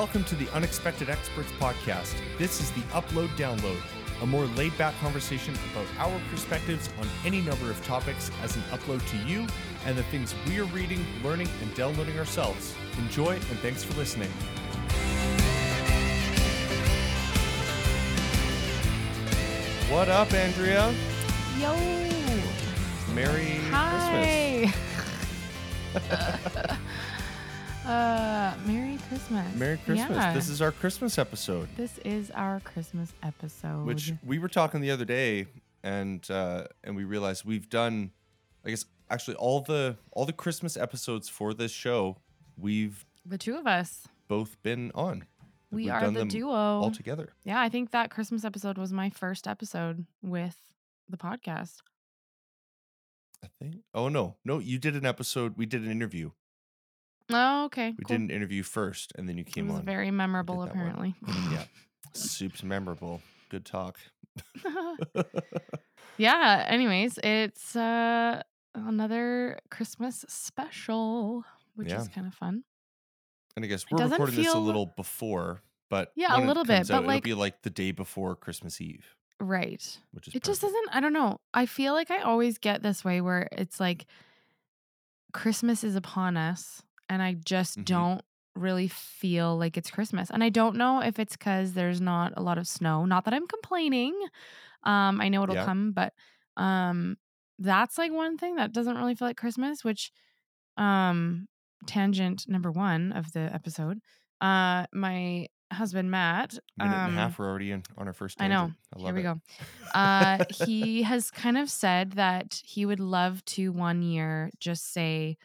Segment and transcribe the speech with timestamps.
[0.00, 2.14] Welcome to the Unexpected Experts podcast.
[2.38, 3.76] This is the Upload Download,
[4.22, 8.62] a more laid back conversation about our perspectives on any number of topics as an
[8.70, 9.46] upload to you
[9.84, 12.74] and the things we are reading, learning, and downloading ourselves.
[12.96, 14.30] Enjoy and thanks for listening.
[19.90, 20.94] What up, Andrea?
[21.58, 21.74] Yo.
[23.14, 24.74] Merry Christmas.
[27.90, 29.54] Uh, Merry Christmas.
[29.56, 30.10] Merry Christmas.
[30.16, 30.32] Yeah.
[30.32, 33.84] This is our Christmas episode, This is our Christmas episode.
[33.84, 35.46] which we were talking the other day
[35.82, 38.12] and uh and we realized we've done
[38.64, 42.18] I guess actually all the all the Christmas episodes for this show
[42.56, 44.06] we've the two of us.
[44.28, 45.24] both been on.
[45.72, 46.52] We We've are done the duo.
[46.54, 47.30] all together.
[47.44, 50.56] yeah, I think that Christmas episode was my first episode with
[51.08, 51.78] the podcast.
[53.42, 53.78] I think.
[53.92, 54.36] Oh no.
[54.44, 56.30] No, you did an episode, we did an interview.
[57.32, 57.90] Oh, okay.
[57.96, 58.16] We cool.
[58.16, 59.84] did an interview first and then you It came was on.
[59.84, 61.14] very memorable, apparently.
[61.50, 61.64] yeah.
[62.12, 63.20] Soup's memorable.
[63.50, 63.98] Good talk.
[66.16, 66.64] yeah.
[66.68, 68.42] Anyways, it's uh
[68.74, 72.00] another Christmas special, which Yeah.
[72.00, 72.64] is kind of fun.
[73.56, 76.88] And I guess we're recording this a little before, but Yeah, a little bit, comes
[76.90, 79.04] but, like- it'll be like the day before Christmas Eve,
[79.40, 79.98] Right.
[80.12, 81.40] which is It just doesn't, I don't know.
[81.52, 84.06] I feel like I always get this way where it's like
[85.32, 87.84] Christmas is upon us and I just Mhm.
[87.84, 88.22] don't
[88.56, 90.30] really feel like it's Christmas.
[90.30, 93.06] And I don't know if it's cuz there's not a lot of snow.
[93.06, 94.14] Not that I'm complaining.
[94.84, 95.64] Um I know it'll Yeah.
[95.66, 96.14] come, but
[96.56, 97.18] um
[97.58, 100.12] that's like one thing that doesn't really feel like Christmas, which
[100.78, 101.48] um
[101.86, 104.00] tangent number 1 of the episode.
[104.40, 107.38] Uh my husband Matt minute and um, a half.
[107.38, 108.40] We're already in on our first.
[108.40, 108.72] I know.
[108.94, 109.22] I love Here we it.
[109.22, 109.40] go.
[109.94, 115.36] Uh, he has kind of said that he would love to one year just say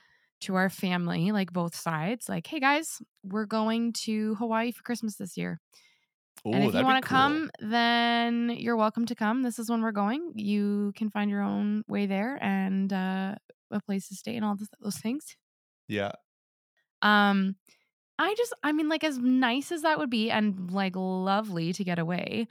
[0.45, 5.17] to our family, like both sides, like, "Hey guys, we're going to Hawaii for Christmas
[5.17, 5.59] this year,
[6.51, 7.09] and Ooh, if that'd you want to cool.
[7.09, 9.43] come, then you're welcome to come.
[9.43, 10.33] This is when we're going.
[10.35, 13.35] You can find your own way there and uh,
[13.71, 15.37] a place to stay and all this, those things."
[15.87, 16.11] yeah,
[17.01, 17.55] Um,
[18.19, 21.83] I just, I mean, like, as nice as that would be and like lovely to
[21.83, 22.47] get away,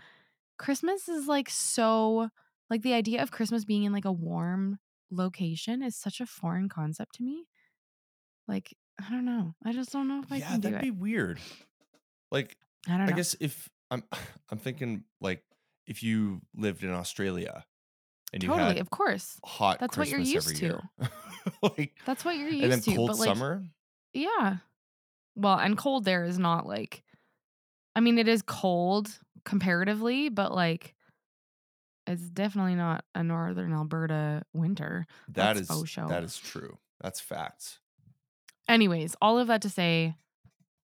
[0.59, 2.31] Christmas is like so,
[2.71, 4.79] like, the idea of Christmas being in like a warm
[5.11, 7.47] location is such a foreign concept to me.
[8.49, 9.55] Like, I don't know.
[9.65, 10.83] I just don't know if I yeah, can do that'd it.
[10.83, 11.39] be weird.
[12.31, 12.57] Like,
[12.89, 14.03] I don't I guess if I'm,
[14.51, 15.43] I'm thinking like
[15.87, 17.65] if you lived in Australia
[18.33, 19.39] and you totally, of course.
[19.45, 20.81] hot That's what you're used to.
[21.63, 22.95] like, That's what you're used and then to.
[22.97, 23.65] cold but like, summer.
[24.13, 24.57] yeah.
[25.37, 27.03] Well, and cold there is not like,
[27.97, 30.95] I mean, it is cold comparatively, but like,
[32.07, 35.07] it's definitely not a northern Alberta winter.
[35.29, 36.09] That that's is show.
[36.09, 36.79] that is true.
[37.01, 37.79] That's facts.
[38.69, 40.15] Anyways, all of that to say,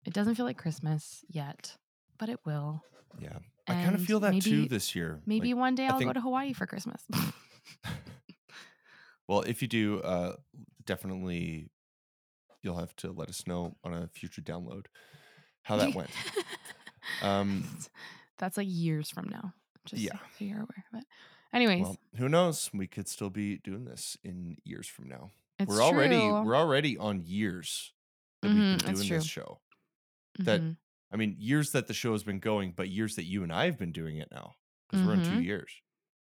[0.04, 1.76] it doesn't feel like Christmas yet,
[2.18, 2.82] but it will.
[3.18, 3.38] Yeah,
[3.68, 5.20] I kind of feel that too this year.
[5.26, 7.02] Maybe Like, one day I'll go to Hawaii for Christmas.
[9.28, 10.36] well, if you do, uh,
[10.84, 11.70] definitely
[12.62, 14.86] you'll have to let us know on a future download
[15.62, 16.10] how that went.
[17.20, 17.64] Um,
[18.38, 19.54] That's like years from now.
[19.84, 20.16] Just Yeah.
[20.38, 20.84] so you're aware.
[20.92, 21.04] But,
[21.52, 22.70] anyways, Well, who knows?
[22.72, 25.30] We could still be doing this in years from now.
[25.62, 26.42] It's we're already true.
[26.42, 27.92] we're already on years
[28.42, 29.60] that Mhm, we've been doing this show.
[30.38, 30.76] that- Mhm,
[31.12, 33.66] I mean, years that the show has been going, but years that you and I
[33.66, 34.54] have been doing it now
[34.88, 35.70] because we're in two years,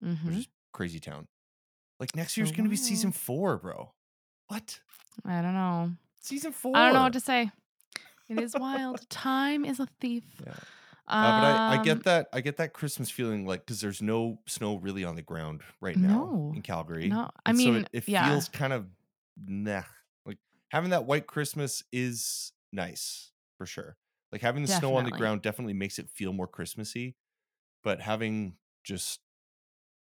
[0.01, 1.27] which is crazy town.
[1.99, 3.93] Like next So year's gonna be season four, bro.
[4.47, 4.79] What
[5.25, 5.93] I don't know.
[6.19, 6.77] season four?
[6.77, 7.51] I don't know what to say.
[8.29, 9.09] It is wild.
[9.09, 10.23] Time is a thief.
[10.45, 10.53] Yeah.
[11.09, 12.27] Uh, but I, I Um, get that.
[12.33, 15.95] I get that Christmas feeling, like because there's no snow really on the ground right
[15.95, 16.51] now No.
[16.53, 17.07] in Calgary.
[17.07, 18.27] No, I And so mean, it, it yeah.
[18.29, 18.87] feels kind of
[19.45, 19.83] nah.
[20.25, 20.37] Like
[20.69, 23.97] having that white Christmas is nice for sure.
[24.31, 27.15] Like having the snow on the ground definitely makes it feel more Christmassy.
[27.83, 29.19] But having just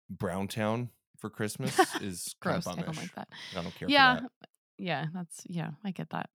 [0.10, 2.78] Brown Town for Christmas is kind of Gross.
[2.78, 3.28] I don't like that.
[3.56, 4.50] I don't care yeah that.
[4.78, 6.30] yeah that's yeah i get that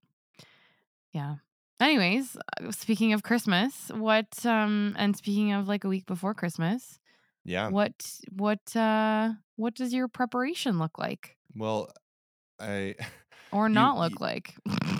[1.11, 1.35] yeah
[1.79, 6.99] anyways uh, speaking of christmas what um and speaking of like a week before christmas
[7.43, 7.69] Yeah.
[7.69, 7.93] what
[8.31, 11.91] what uh what does your preparation look like Well,
[12.59, 12.95] I
[13.51, 14.55] or not you- look like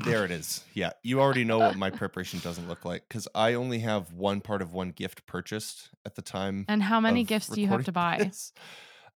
[0.06, 0.64] there it is.
[0.74, 4.42] Yeah, you already know what my preparation doesn't look like because I only have one
[4.42, 6.66] part of one gift purchased at the time.
[6.68, 8.52] and how many gifts do you have to buy this.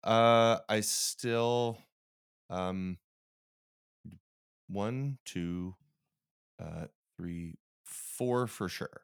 [0.03, 1.77] Uh, I still,
[2.49, 2.97] um,
[4.67, 5.75] one, two,
[6.61, 6.85] uh,
[7.17, 9.01] three, four for sure.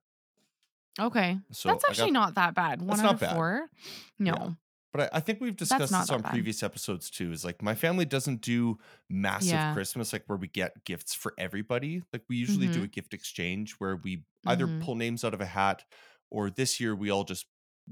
[0.99, 3.33] okay So that's actually got- not that bad one That's out not of bad.
[3.35, 3.69] four
[4.19, 4.55] no
[4.95, 7.31] But I, I think we've discussed this on previous episodes too.
[7.31, 8.77] Is like my family doesn't do
[9.09, 9.73] massive Yeah.
[9.73, 12.03] Christmas like where we get gifts for everybody.
[12.13, 12.85] Like we usually do Mhm.
[12.85, 14.81] a gift exchange where we either Mhm.
[14.83, 15.83] pull names out of a hat
[16.29, 17.45] or this year we all just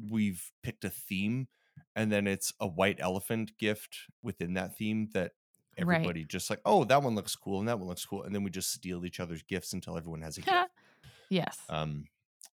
[0.10, 1.48] we've picked a theme
[1.96, 5.34] and then it's a white elephant gift within that theme that
[5.80, 5.96] Right.
[5.98, 8.22] everybody just like, oh, that one looks cool and that one looks cool.
[8.24, 10.70] And then we just steal each other's gifts until everyone has a gift.
[11.30, 11.60] yes.
[11.68, 12.06] Um,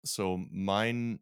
[0.05, 1.19] so mine,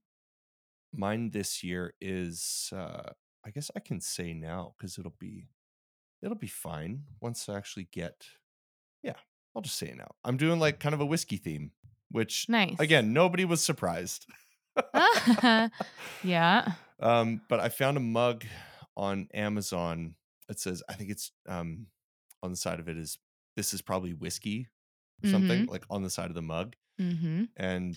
[0.98, 3.12] mine this year is, uh,
[3.46, 5.48] I guess I can say now because it'll be,
[6.22, 8.26] it'll be fine once I actually get.
[9.04, 9.14] Yeah,
[9.56, 10.12] I'll just say it now.
[10.24, 11.72] I'm doing like kind of a whiskey theme,
[12.12, 12.76] which nice.
[12.80, 14.26] again nobody was surprised.
[16.24, 16.72] yeah.
[17.00, 18.46] um, but I found a mug
[18.96, 20.16] on Amazon.
[20.50, 21.88] It says I think it's um
[22.44, 23.18] on the side of it is
[23.56, 24.68] this is probably whiskey
[25.24, 27.44] or something like on the side of the mug Mm-hmm.
[27.56, 27.96] and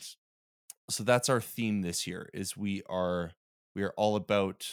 [0.90, 3.32] so that's our theme this year is we are
[3.74, 4.66] we are all about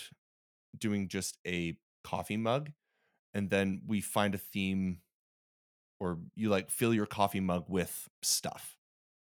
[0.77, 2.71] doing just a coffee mug
[3.33, 4.99] and then we find a theme
[5.99, 8.75] or you like fill your coffee mug with stuff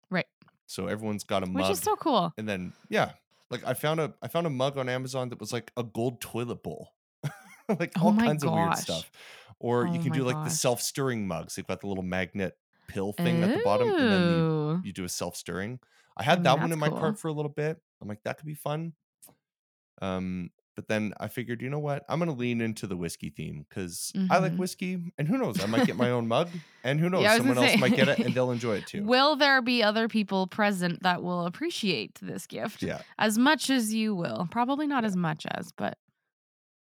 [0.10, 0.26] Right.
[0.68, 2.34] so everyone's got a mug Which is so cool.
[2.38, 3.12] and then yeah
[3.50, 6.22] like i found a i found a mug on amazon that was like a gold
[6.22, 6.94] toilet bowl
[7.80, 9.12] like Oh all kinds of weird stuff
[9.60, 13.14] or you Oh can do like the self-stirring mugs they've got the little magnet pill
[13.14, 15.80] thing at the bottom and then you you do a self-stirring.
[16.18, 16.92] I had mean, that one in my cool.
[16.92, 17.82] cart for a little bit.
[18.02, 18.94] I'm like, that could be fun.
[20.02, 22.04] Um, but then I figured, you know what?
[22.10, 24.60] I'm gonna lean into the whiskey theme because I like Mhm.
[24.60, 27.58] whiskey, and who knows, I might get my own mug, and who knows, Yeah, someone
[27.58, 29.08] else might get it and they'll enjoy it too.
[29.08, 33.94] Will there be other people present that will appreciate this gift yeah, as much as
[33.94, 34.48] you will?
[34.52, 35.98] Probably not as much as, but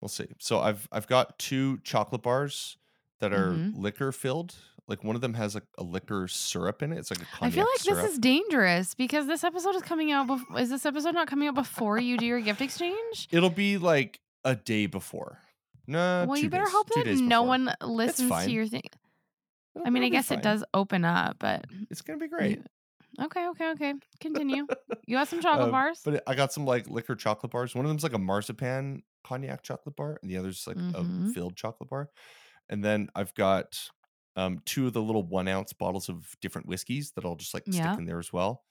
[0.01, 0.29] we'll see.
[0.41, 2.77] So I've I've got two chocolate bars
[3.21, 3.73] that are Mhm.
[3.73, 4.57] liquor filled.
[4.87, 6.99] Like one of them has a, a liquor syrup in it.
[6.99, 7.53] It's like a I cognac syrup.
[7.53, 8.03] I feel like syrup.
[8.03, 10.27] this is dangerous because this episode is coming out.
[10.29, 13.29] Bef- is this episode not coming out before you do your gift exchange?
[13.31, 15.39] It'll be like a day before.
[15.87, 17.47] No, well, you better days- hope that no before.
[17.47, 18.83] one listens to your thing.
[19.75, 22.61] It'll- I mean, I guess it does open up, but It's gonna be great.
[23.23, 23.95] okay, okay, okay.
[24.21, 24.67] Continue.
[25.07, 26.01] You got some chocolate Um, bars?
[26.03, 27.75] But I got some like liquor chocolate bars.
[27.75, 31.31] One of them's like a marzipan cognac chocolate bar, and the other's like Mhm.
[31.31, 32.09] a filled chocolate bar.
[32.71, 33.91] And then I've got
[34.37, 37.67] um two of the little one ounce bottles of different whiskeys that I'll just like
[37.67, 37.73] Yeah.
[37.73, 38.65] stick in there as well.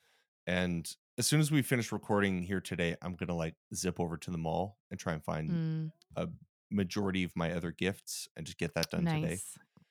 [0.48, 4.32] And as soon as we finish recording here today, I'm gonna like zip over to
[4.32, 6.30] the mall and try and find Mm, a
[6.72, 9.08] majority of my other gifts and just get that done nice.
[9.08, 9.44] today.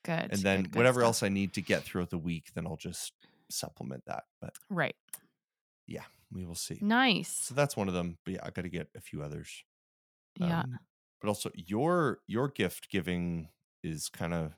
[0.03, 0.31] Good.
[0.31, 1.03] And then good, good whatever stuff.
[1.03, 3.13] else I need to get throughout the week, then I'll just
[3.49, 4.25] supplement that.
[4.41, 4.95] But Right.
[5.87, 6.81] yeah, we will see.
[6.81, 7.33] Nice.
[7.39, 8.17] So that's one of them.
[8.23, 9.63] But yeah, I got to get a few others.
[10.35, 10.63] yeah.
[10.63, 10.79] Um,
[11.21, 13.49] but also your your gift giving
[13.83, 14.53] is kind of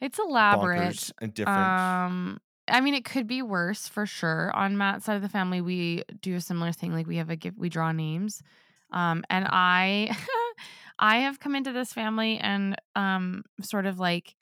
[0.00, 1.10] It's elaborate.
[1.20, 1.58] and different.
[1.58, 4.50] Um, I mean, it could be worse for sure.
[4.54, 6.92] On Matt's side of the family, we do a similar thing.
[6.92, 8.42] Like we have a gift, we draw names.
[8.92, 10.16] Um, and I,
[10.98, 14.34] I have come into this family and um, sort of like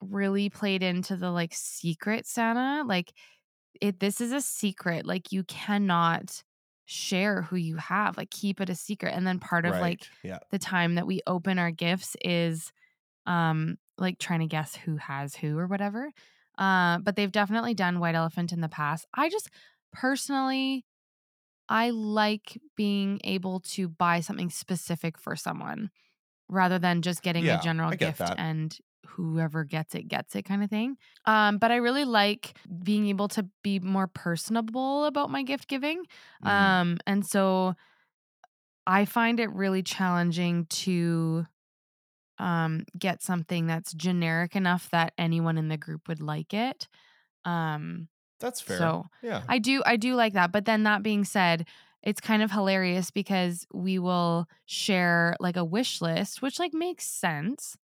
[0.00, 2.84] really played into the like secret Santa.
[2.86, 3.12] Like
[3.80, 5.06] it, this is a secret.
[5.06, 6.42] Like you cannot
[6.84, 8.16] share who you have.
[8.16, 9.14] Like keep it a secret.
[9.14, 9.80] And then part of right.
[9.80, 10.38] like yeah.
[10.50, 12.72] the time that we open our gifts is
[13.26, 16.12] um like trying to guess who has who or whatever.
[16.58, 19.06] Uh, but they've definitely done white elephant in the past.
[19.14, 19.50] I just
[19.92, 20.84] personally
[21.68, 25.90] I like being able to buy something specific for someone
[26.48, 28.38] rather than just getting Yeah, a general get gift that.
[28.38, 28.76] and
[29.06, 30.96] whoever gets it gets it kind of thing.
[31.26, 36.04] Um, but I really like being able to be more personable about my gift giving.
[36.40, 36.76] Mhm.
[36.78, 37.74] Um, and so
[38.86, 41.46] I find it really challenging to
[42.40, 46.88] um get something that's generic enough that anyone in the group would like it.
[47.44, 48.08] Um
[48.40, 48.78] that's fair.
[48.78, 49.42] so yeah.
[49.48, 50.50] I do I do like that.
[50.50, 51.66] But then that being said,
[52.02, 57.04] it's kind of hilarious because we will share like a wish list, which like makes
[57.04, 57.76] sense.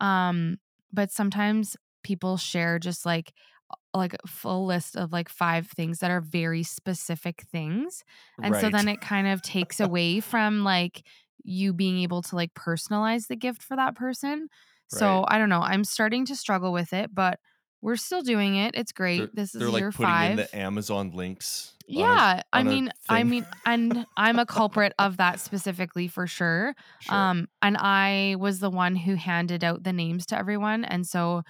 [0.00, 0.58] Um,
[0.92, 3.32] but sometimes people share just like
[3.94, 8.04] like a full list of like five things that are very specific things.
[8.42, 11.02] And so then it kind of takes away from like
[11.44, 14.48] you being able to like personalize the gift for that person.
[14.88, 15.24] So Right.
[15.28, 15.62] I don't know.
[15.62, 17.38] I'm starting to struggle with it, but
[17.80, 18.74] we're still doing it.
[18.74, 19.18] It's great.
[19.18, 20.30] they're, this is they're like year putting five.
[20.32, 21.72] in the Amazon links.
[21.88, 26.74] yeah, I mean, I mean, and I'm a culprit of that specifically for sure.
[27.00, 27.16] Sure.
[27.16, 31.42] Um, and I was the one who handed out the names to everyone, and so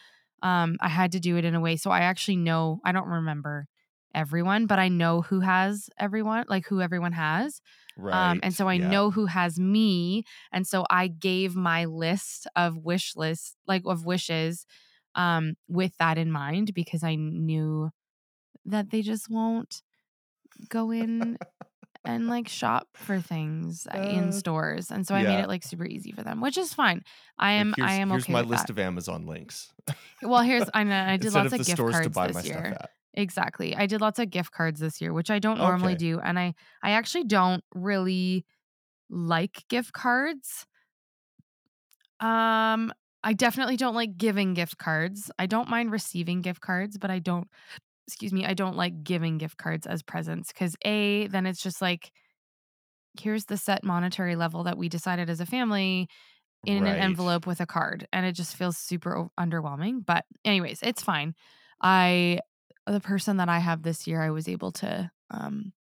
[0.43, 1.77] um, I had to do it in a way.
[1.77, 2.81] So I actually know.
[2.85, 3.67] I don't remember
[4.15, 7.61] everyone, but I know who has everyone, like who everyone has.
[7.97, 8.33] right.
[8.33, 8.89] Um, and so I yeah.
[8.91, 10.25] know who has me.
[10.53, 14.67] And so I gave my list of wish list, like of wishes,
[15.15, 17.91] um, with that in mind because I knew
[18.67, 19.83] that they just won't
[20.69, 21.39] go in
[22.05, 24.91] and like shop for things uh, in Uh, stores.
[24.91, 27.03] And so I made it like super easy for them, which is fine.
[27.39, 28.71] I am here's, I am here's okay my with list that.
[28.71, 29.73] of Amazon links
[30.23, 32.79] well, here's I know I did instead lots of of gift cards my this year.
[33.15, 33.77] Exactly.
[33.77, 35.97] I did lots of gift cards this year, which I don't normally Okay.
[35.97, 36.19] do.
[36.21, 38.47] And I I actually don't really
[39.11, 40.67] like gift cards.
[42.21, 42.93] Um
[43.25, 45.31] I definitely don't like giving gift cards.
[45.39, 47.49] I don't mind receiving gift cards, but I don't
[48.09, 51.83] excuse me, I don't like giving gift cards as presents cuz A then it's just
[51.83, 52.13] like
[53.19, 56.09] here's the set monetary level that we decided as a family
[56.67, 60.81] in an envelope with a card and it just feels super o- underwhelming but anyways
[60.83, 61.35] it's fine
[61.83, 62.39] i
[62.87, 65.73] the person that i have this year i was able to um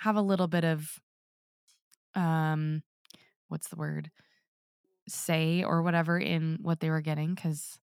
[0.00, 1.00] have a little bit of
[2.14, 2.82] um
[3.48, 4.10] what's the word
[5.08, 7.78] say or whatever in what they were getting cuz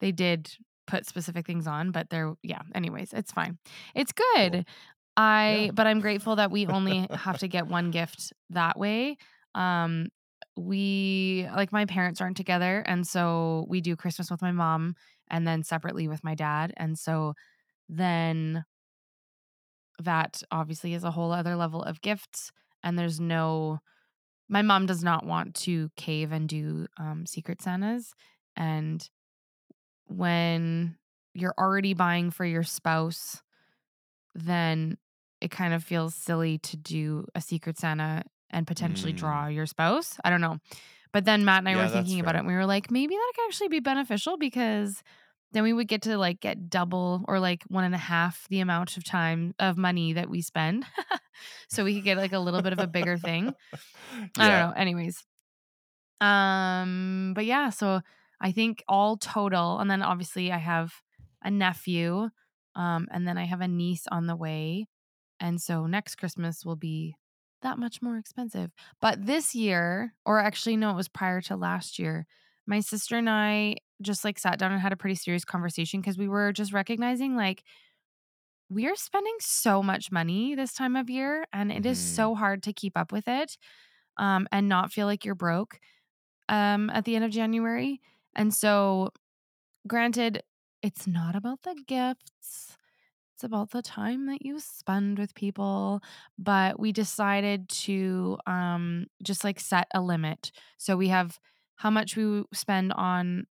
[0.00, 0.50] they did
[0.86, 3.58] put specific things on but they're yeah anyways it's fine
[3.94, 4.66] it's good Cool.
[5.16, 5.72] I Yeah.
[5.74, 9.18] but I'm grateful that we only have to get one gift that way.
[9.54, 10.08] Um
[10.56, 14.94] we like my parents aren't together and so we do Christmas with my mom
[15.30, 17.34] and then separately with my dad and so
[17.88, 18.64] then
[19.98, 22.52] that obviously is a whole other level of gifts
[22.82, 23.78] and there's no
[24.48, 28.12] my mom does not want to cave and do um secret santas
[28.56, 29.10] and
[30.06, 30.96] when
[31.34, 33.42] you're already buying for your spouse
[34.34, 34.96] then
[35.40, 39.16] it kind of feels silly to do a secret Santa and potentially Mm.
[39.16, 40.18] draw your spouse.
[40.24, 40.58] I don't know.
[41.12, 43.14] But then Matt and I Yeah, were thinking about it and we were like, maybe
[43.14, 45.02] that could actually be beneficial because
[45.52, 48.60] then we would get to like get double or like one and a half the
[48.60, 50.84] amount of time of money that we spend.
[51.68, 53.54] so we could get like a little bit of a bigger thing.
[54.36, 54.74] I don't know.
[54.76, 55.24] Anyways.
[56.20, 58.00] Um, but yeah, so
[58.40, 60.92] I think all total, and then obviously I have
[61.42, 62.28] a nephew,
[62.74, 64.86] um, and then I have a niece on the way.
[65.40, 67.14] And so next Christmas will be
[67.62, 68.70] that much more expensive.
[69.00, 72.26] But this year, or actually, no, it was prior to last year,
[72.66, 76.18] my sister and I just like sat down and had a pretty serious conversation because
[76.18, 77.64] we were just recognizing like
[78.70, 82.14] we are spending so much money this time of year and it is Mhm.
[82.14, 83.56] so hard to keep up with it
[84.18, 85.80] um, and not feel like you're broke
[86.48, 88.00] um, at the end of January.
[88.36, 89.10] And so,
[89.88, 90.42] granted,
[90.82, 92.76] it's not about the gifts.
[93.34, 96.00] It's about the time that you spend with people.
[96.38, 100.52] But we decided to um, just like set a limit.
[100.78, 101.38] So we have
[101.76, 103.46] how much we spend on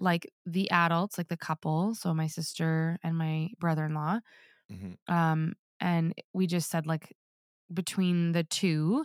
[0.00, 1.94] like the adults, like the couple.
[1.94, 4.20] So my sister and my brother in law.
[4.68, 4.94] Mhm.
[5.08, 7.16] Um, and we just said like
[7.72, 9.04] between the two,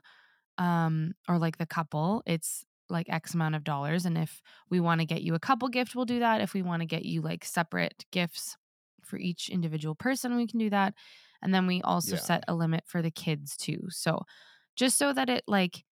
[0.58, 4.06] um, or like the couple, it's like X amount of dollars.
[4.06, 6.42] And if we want to get you a couple gift, we'll do that.
[6.42, 8.58] If we want to get you like separate gifts
[9.04, 10.96] for each individual person, we can do that.
[11.42, 12.18] And then we also Yeah.
[12.18, 13.88] set a limit for the kids too.
[13.90, 14.22] So
[14.76, 15.84] just so that it like,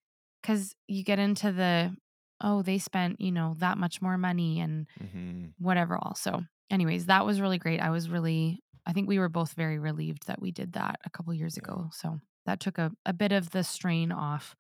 [0.41, 1.95] because you get into the,
[2.43, 5.53] oh, they spent, you know, that much more money and Mhm.
[5.59, 6.41] whatever also.
[6.69, 7.79] Anyways, that was really great.
[7.81, 11.09] I was really, I think we were both very relieved that we did that a
[11.09, 11.67] couple years Yeah.
[11.67, 11.89] ago.
[11.93, 14.55] So that took a, a bit of the strain off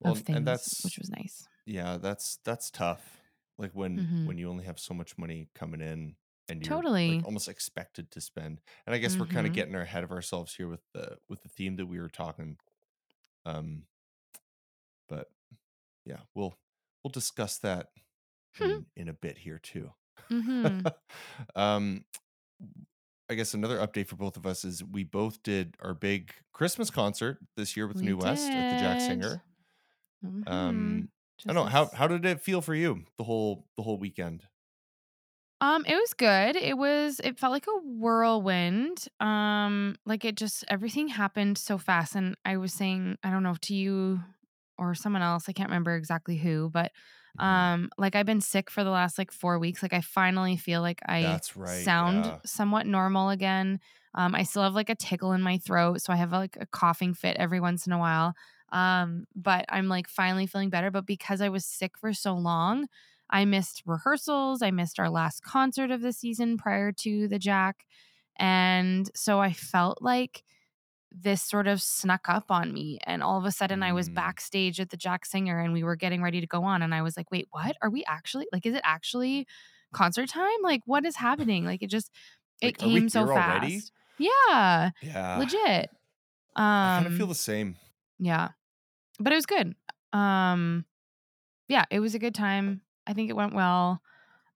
[0.00, 1.48] Well, of and things, that's which was nice.
[1.66, 3.22] yeah, that's that's tough.
[3.58, 4.24] Like when Mhm.
[4.24, 6.16] when you only have so much money coming in
[6.48, 7.08] and you're Totally.
[7.08, 8.60] like almost expected to spend.
[8.86, 11.48] And I guess we're kind of getting ahead of ourselves here with the with the
[11.50, 12.58] theme that we were talking.
[13.46, 13.84] Um,
[15.08, 15.28] but
[16.04, 16.58] yeah, we'll
[17.02, 17.88] we'll discuss that
[18.60, 19.92] in in a bit here too.
[20.30, 20.88] hmm
[21.56, 22.04] um,
[23.30, 26.90] I guess another update for both of us is we both did our big Christmas
[26.90, 29.00] concert this year with We New West at the Jack did.
[29.00, 29.44] Singer.
[30.22, 30.46] Mhm.
[30.46, 31.10] Um,
[31.48, 34.48] I don't know how how did it feel for you the whole the whole weekend?
[35.60, 36.54] Um, it was good.
[36.54, 39.08] It was it felt like a whirlwind.
[39.18, 42.14] Um, like it just everything happened so fast.
[42.14, 44.20] And I was saying, I don't know to you
[44.78, 46.92] or someone else, I can't remember exactly who, but
[47.34, 47.44] Mhm.
[47.44, 49.82] um, like I've been sick for the last like four weeks.
[49.82, 51.94] Like I finally feel like I That's right.
[52.00, 52.40] sound yeah.
[52.44, 53.80] somewhat normal again.
[54.14, 56.66] Um, I still have like a tickle in my throat, so I have like a
[56.66, 58.34] coughing fit every once in a while.
[58.72, 60.90] Um, but I'm like finally feeling better.
[60.90, 62.88] But because I was sick for so long,
[63.30, 64.62] I missed rehearsals.
[64.62, 67.86] I missed our last concert of the season prior to the Jack.
[68.38, 70.44] And so I felt like
[71.10, 72.98] this sort of snuck up on me.
[73.04, 74.14] And all of a sudden I was Mm.
[74.14, 76.82] backstage at the Jack Singer and we were getting ready to go on.
[76.82, 77.76] And I was like, wait, what?
[77.82, 79.46] Are we actually like, is it actually
[79.92, 80.60] concert time?
[80.62, 81.64] Like, what is happening?
[81.64, 82.10] Like, it just,
[82.60, 83.48] it Like, we came so fast.
[83.50, 83.82] already?
[84.18, 85.36] Yeah, Yeah.
[85.38, 85.90] legit.
[86.56, 87.76] Um, I kind of feel the same.
[88.18, 88.48] yeah.
[89.20, 89.74] But it was good.
[90.12, 90.84] Um
[91.68, 92.80] yeah, it was a good time.
[93.06, 94.00] I think it went well.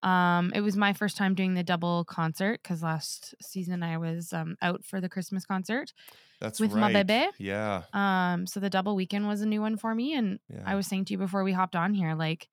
[0.03, 4.33] Um, it was my first time doing the double concert because last season I was
[4.33, 5.93] um, out for the Christmas concert.
[6.41, 7.07] That's with my right.
[7.07, 7.31] bebe.
[7.39, 7.83] Yeah.
[7.93, 10.15] Um, so the double weekend was a new one for me.
[10.15, 10.63] And Yeah.
[10.67, 12.49] I was saying to you before we hopped on here, like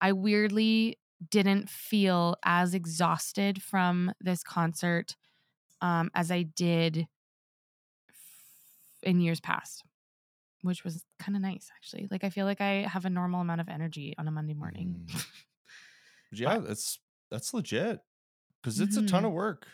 [0.00, 0.98] I weirdly
[1.30, 5.16] didn't feel as exhausted from this concert
[5.80, 7.08] um, as I did
[9.02, 9.82] in years past,
[10.62, 12.06] which was kind of nice actually.
[12.10, 15.06] Like I feel like I have a normal amount of energy on a Monday morning.
[15.06, 15.26] Mm.
[16.40, 17.00] yeah, that's
[17.30, 18.00] that's legit
[18.62, 19.34] because it's a ton of Mm-hmm.
[19.34, 19.68] work.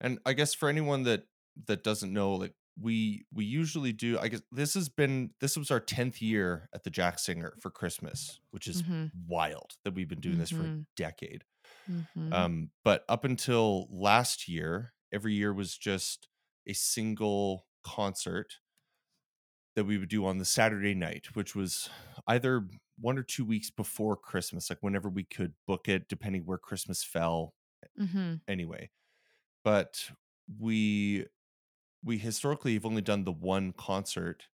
[0.00, 1.24] And I guess for anyone that
[1.66, 4.18] that doesn't know, like we we usually do.
[4.18, 7.70] I guess this has been this was our tenth year at the Jack Singer for
[7.70, 9.12] Christmas, which is Mhm.
[9.26, 10.86] wild that we've been doing this for a Mhm.
[10.96, 11.44] decade.
[11.88, 12.32] Mhm.
[12.32, 16.28] Um, but up until last year, every year was just
[16.66, 18.56] a single concert
[19.76, 21.88] that we would do on the Saturday night, which was
[22.26, 22.68] either
[23.00, 27.04] one or two weeks before Christmas, like whenever we could book it, depending where Christmas
[27.04, 27.54] fell.
[27.96, 28.40] Mhm.
[28.48, 28.90] Anyway,
[29.64, 30.10] but
[30.58, 31.26] we
[32.04, 34.48] we historically have only done the one concert,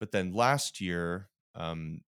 [0.00, 2.02] but then last year um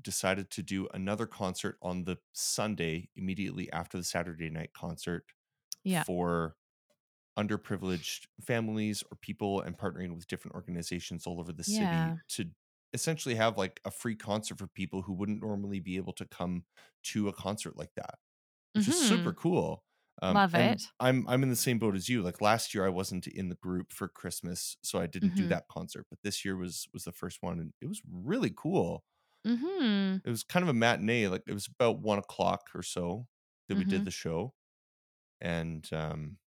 [0.00, 5.26] decided to do another concert on the Sunday immediately after the Saturday night concert
[5.84, 6.04] Yeah.
[6.04, 6.56] for
[7.38, 12.16] underprivileged families or people and partnering with different organizations all over the Yeah.
[12.16, 12.50] city to
[12.94, 16.64] essentially have like a free concert for people who wouldn't normally be able to come
[17.02, 18.18] to a concert like that
[18.74, 19.34] which is super Mhm.
[19.34, 19.84] cool
[20.22, 20.82] um, Love and it.
[21.00, 23.56] i'm i'm in the same boat as you like last year i wasn't in the
[23.56, 25.48] group for christmas so i didn't do Mhm.
[25.48, 29.04] that concert but this year was was the first one and it was really cool
[29.44, 30.22] Mhm.
[30.24, 33.26] it was kind of a matinee like it was about one o'clock or so
[33.68, 34.04] that we did Mhm.
[34.04, 34.54] the show
[35.40, 36.38] and um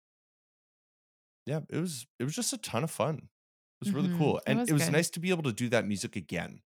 [1.45, 3.29] yeah it was it was just a ton of fun
[3.79, 4.09] was really Mhm.
[4.09, 6.61] cool It and was it was nice to be able to do that music again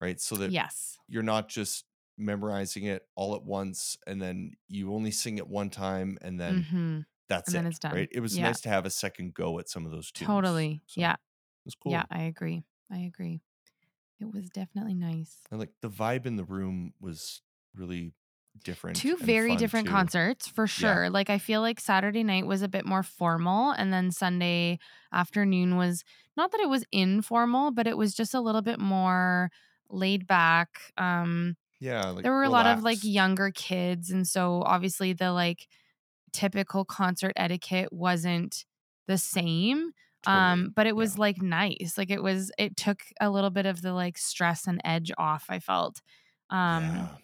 [0.00, 0.98] right so that Yes.
[1.08, 1.86] you're not just
[2.18, 6.68] memorizing it all at once and then you only sing it one time and then
[6.68, 8.02] hmm that's And it then it's done.
[8.02, 8.40] right it was Yeah.
[8.40, 10.82] nice to have a second go at some of those tunes Totally.
[10.86, 11.14] so Yeah.
[11.14, 12.06] it was cool Yeah.
[12.10, 12.64] I agree.
[12.90, 13.42] I agree.
[14.20, 15.48] It was definitely nice.
[15.50, 17.42] and like the vibe in the room was
[17.74, 18.12] really
[18.62, 19.88] different Two very different too.
[19.88, 20.98] concerts for Yeah.
[20.98, 21.10] sure.
[21.10, 24.78] Like I feel like Saturday night was a bit more formal and then Sunday
[25.12, 26.04] afternoon was
[26.36, 29.50] not that it was informal, but it was just a little bit more
[29.90, 30.92] laid back.
[30.96, 35.32] Um yeah like there were a lot of like younger kids and so obviously the
[35.32, 35.68] like
[36.32, 38.64] typical concert etiquette wasn't
[39.06, 40.56] the same Totally.
[40.56, 40.96] um but it Yeah.
[40.96, 44.66] was like nice like it was it took a little bit of the like stress
[44.66, 46.00] and edge off i felt
[46.50, 47.18] um yeah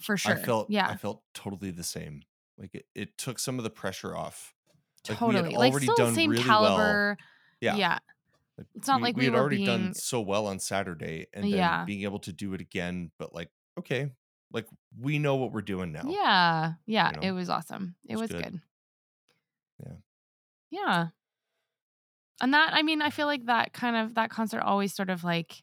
[0.00, 2.22] for sure I felt yeah I felt totally the same.
[2.58, 4.54] Like it, it took some of the pressure off.
[5.08, 6.66] Like we had totally like already still done same really well.
[6.66, 7.16] caliber
[7.60, 7.76] Yeah.
[7.76, 7.98] yeah
[8.58, 11.44] Like, It's not like we had were already being- done so well on Saturday and
[11.44, 11.84] then Yeah.
[11.86, 14.10] being able to do it again, but like, okay,
[14.52, 14.66] like
[14.98, 16.02] we know what we're doing now.
[16.06, 18.42] yeah yeah you know, it was awesome it it's was good.
[18.42, 18.60] good.
[19.86, 19.92] Yeah.
[20.70, 21.06] yeah
[22.42, 25.24] and that i mean i feel like that kind of that concert always sort of
[25.24, 25.62] like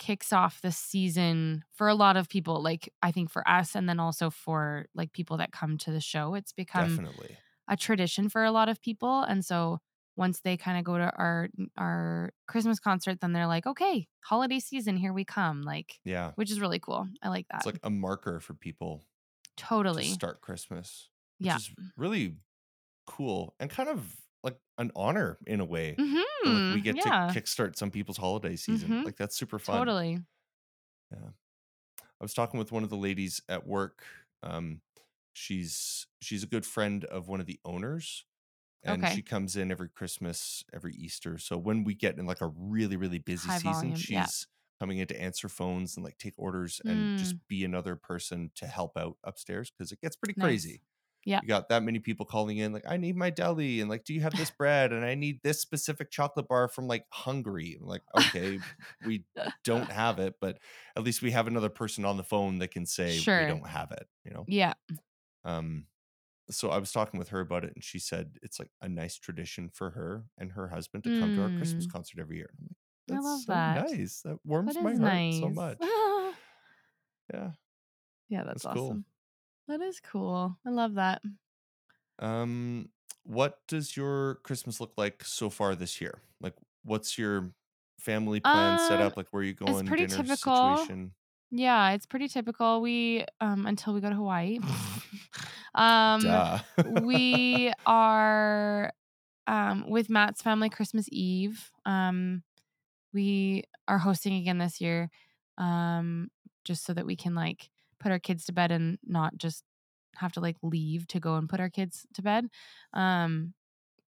[0.00, 3.88] kicks off the season for a lot of people like i think for us and
[3.88, 7.36] then also for like people that come to the show it's become Definitely.
[7.68, 9.78] a tradition for a lot of people and so
[10.16, 14.58] once they kind of go to our our christmas concert then they're like okay holiday
[14.58, 16.32] season here we come like Yeah.
[16.36, 19.04] which is really cool i like that It's like a marker for people
[19.56, 21.10] totally to start Christmas.
[21.38, 22.36] Which yeah is really
[23.06, 25.98] cool and kind of like an honor in a way.
[25.98, 28.98] hmm like we get yeah to kickstart some people's holiday season.
[28.98, 29.04] Mhm.
[29.04, 29.92] Like that's super fun.
[29.92, 30.24] totally
[31.12, 31.30] Yeah.
[32.00, 34.04] I was talking with one of the ladies at work.
[34.42, 34.82] Um,
[35.34, 38.26] she's she's a good friend of one of the owners,
[38.84, 39.08] and Okay.
[39.08, 41.38] she comes in every Christmas, every Easter.
[41.38, 44.30] So when we get in like a really really busy High season, volume, she's yeah.
[44.80, 47.40] coming in to answer phones and like take orders and just Mm.
[47.48, 50.40] be another person to help out upstairs because it gets pretty Nice.
[50.40, 50.82] crazy.
[51.24, 51.40] Yeah.
[51.40, 54.12] You got that many people calling in, like, I need my deli, and like, do
[54.14, 54.92] you have this bread?
[54.92, 57.78] And I need this specific chocolate bar from like Hungary.
[57.80, 58.60] I'm like, okay,
[59.00, 59.24] we
[59.64, 60.58] don't have it, but
[60.96, 63.34] at least we have another person on the phone that can say Sure.
[63.34, 64.48] we don't have it, you know?
[64.48, 64.74] yeah
[65.44, 65.86] Um,
[66.50, 69.16] so I was talking with her about it, and she said it's like a nice
[69.18, 71.88] tradition for her and her husband to come to our Christmas Mm.
[71.88, 72.50] concert every year.
[72.58, 72.76] I'm like,
[73.12, 73.90] I That's love so that.
[73.92, 74.22] nice.
[74.22, 76.08] That warms that my heart nice so much.
[77.32, 77.52] Yeah.
[78.28, 79.02] yeah that's, That's cool.
[79.70, 81.22] That is cool i love that
[82.18, 82.90] Um,
[83.24, 86.20] what does your Christmas look like so far this year?
[86.40, 86.54] Like,
[86.84, 87.52] what's your
[87.98, 89.16] family plan set Um, up?
[89.16, 89.80] Like, where are you going?
[89.80, 90.74] It's pretty dinner typical.
[90.74, 91.12] situation.
[91.50, 94.58] yeah it's pretty typical we um until we go to hawaii
[95.74, 96.44] um
[96.84, 98.92] we are
[99.46, 101.70] um with Matt's family Christmas Eve.
[101.86, 102.42] Um
[103.12, 105.10] we are hosting again this year.
[105.58, 106.30] Um
[106.64, 107.70] just so that we can like
[108.00, 109.64] put our kids to bed and not just
[110.16, 112.48] have to like leave to go and put our kids to bed.
[112.92, 113.54] Um,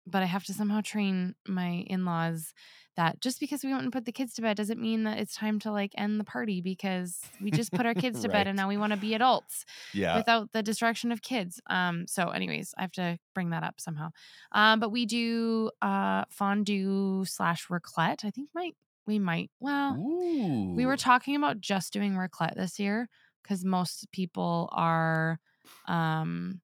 [0.07, 2.53] but I have to somehow train my in laws
[2.95, 5.35] that just because we went and put the kids to bed doesn't mean that it's
[5.35, 8.55] time to like end the party because we just put our kids to bed and
[8.55, 10.15] now we want to be adults Yeah.
[10.15, 11.59] without the distraction of kids.
[11.69, 14.11] Um, so anyways, I have to bring that up somehow.
[14.51, 18.23] Um, but we do uh fondue slash raclette.
[18.23, 18.75] I think might
[19.07, 20.73] we might well Ooh.
[20.75, 23.09] we were talking about just doing raclette this year
[23.45, 25.39] because most people are
[25.87, 26.61] um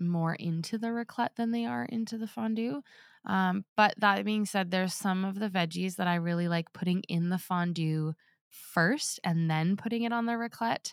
[0.00, 2.82] more into the raclette than they are into the fondue.
[3.24, 7.02] Um, but that being said, there's some of the veggies that I really like putting
[7.08, 8.14] in the fondue
[8.48, 10.92] first and then putting it on the raclette.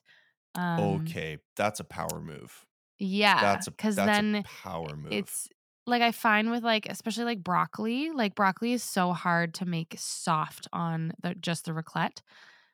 [0.55, 1.39] Um, okay.
[1.55, 2.65] That's a power move.
[2.97, 5.29] Yeah, That's a because that's then a power move.
[5.29, 5.49] it's
[5.87, 9.95] like I find with like especially like broccoli, like broccoli is so hard to make
[9.97, 12.21] soft on the just the raclette.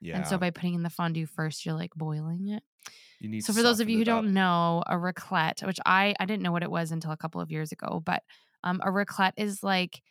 [0.05, 0.17] Yeah.
[0.17, 2.63] And so by putting in the fondue first, you're like boiling it.
[3.19, 6.25] you need So for those of you who don't know, a raclette, which I I
[6.25, 8.23] didn't know what it was until a couple of years ago, but
[8.63, 10.01] um, a raclette is like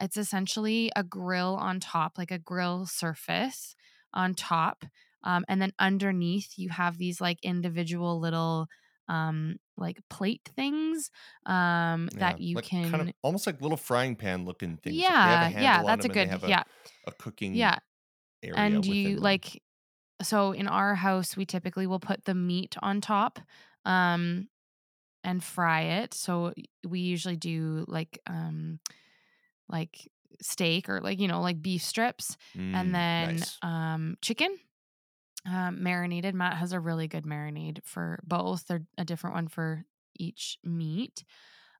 [0.00, 3.76] it's essentially a grill on top, like a grill surface
[4.12, 4.84] on top,
[5.22, 8.66] um, and then underneath you have these like individual little
[9.06, 11.10] um like plate things
[11.44, 14.96] um that you like can kind of almost like little frying pan looking things.
[14.96, 16.62] Like yeah a yeah that's a good a, yeah
[17.06, 17.78] a cooking yeah
[18.44, 19.62] area and you like
[20.22, 23.38] so in our house we typically will put the meat on top
[23.84, 24.48] um
[25.24, 26.14] and fry it.
[26.14, 26.52] So
[26.86, 28.80] we usually do like um
[29.68, 30.08] like
[30.42, 33.58] steak or like you know like beef strips Mm, and then nice.
[33.62, 34.56] um chicken
[35.46, 36.34] um marinated.
[36.34, 38.66] Matt has a really good marinade for both.
[38.66, 39.84] They're a different one for
[40.18, 41.24] each meat.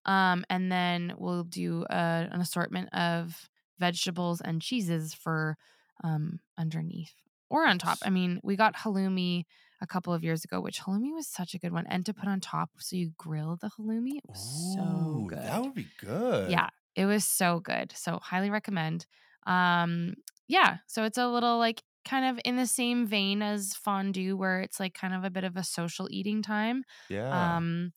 [0.04, 3.48] Um and then we'll do a, an assortment of
[3.78, 5.56] vegetables and cheeses for
[6.04, 7.14] um underneath
[7.50, 9.44] or on top i mean we got halloumi
[9.80, 12.28] a couple of years ago which halloumi was such a good one and to put
[12.28, 16.50] on top so you grill the halloumi it was so good That would be good.
[16.50, 17.92] yeah, it was so good.
[17.96, 19.06] So highly recommend.
[19.46, 20.14] Um
[20.46, 24.60] yeah, so it's a little like kind of in the same vein as fondue where
[24.60, 26.84] it's like kind of a bit of a social eating time.
[27.08, 27.56] Yeah.
[27.56, 27.92] Um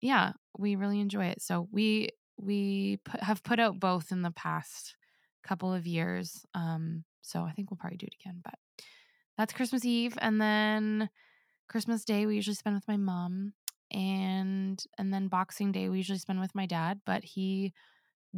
[0.00, 1.42] yeah, we really enjoy it.
[1.42, 4.96] So we we put, have put out both in the past
[5.42, 6.44] couple of years.
[6.54, 8.54] Um so I think we'll probably do it again, but
[9.36, 11.08] that's Christmas Eve and then
[11.68, 13.54] Christmas Day we usually spend with my mom
[13.90, 17.72] and and then Boxing Day we usually spend with my dad, but he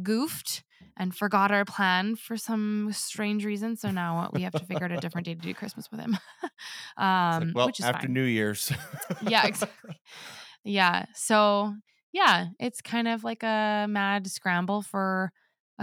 [0.01, 0.63] goofed
[0.97, 3.75] and forgot our plan for some strange reason.
[3.75, 6.17] So now we have to figure out a different day to do Christmas with him.
[6.95, 8.13] Um, like, well, which is after fine.
[8.13, 8.71] New Year's.
[9.27, 9.99] yeah, exactly.
[10.63, 11.05] Yeah.
[11.15, 11.73] So
[12.11, 15.31] yeah, it's kind of like a mad scramble for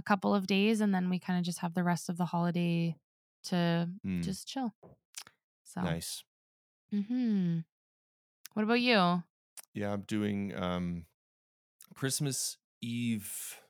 [0.01, 2.25] a couple of days, and then we kind of just have the rest of the
[2.25, 2.97] holiday
[3.45, 4.75] to Mm, just chill.
[5.63, 6.25] So, nice.
[6.93, 7.59] Mm-hmm.
[8.55, 9.23] what about you?
[9.75, 11.05] Yeah, I'm doing um
[11.95, 13.61] Christmas Eve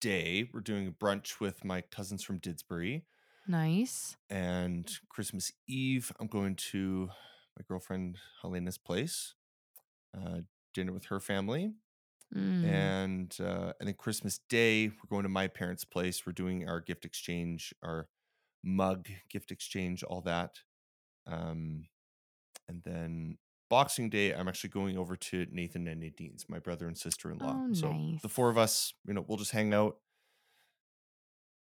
[0.00, 0.48] day.
[0.52, 3.02] We're doing a brunch with my cousins from Didsbury.
[3.46, 4.16] Nice.
[4.28, 7.08] And Christmas Eve, I'm going to
[7.58, 9.34] my girlfriend Helena's place,
[10.16, 10.40] uh,
[10.74, 11.72] dinner with her family.
[12.34, 16.26] Mm, And uh, and then Christmas Day, we're going to my parents' place.
[16.26, 18.08] We're doing our gift exchange, our
[18.64, 20.60] mug gift exchange, all that.
[21.26, 21.88] Um,
[22.68, 23.38] and then
[23.70, 27.40] Boxing Day, I'm actually going over to Nathan and Nadine's, my brother and sister in
[27.40, 27.62] law.
[27.64, 28.22] Oh, so nice.
[28.22, 29.98] the four of us, you know, we'll just hang out.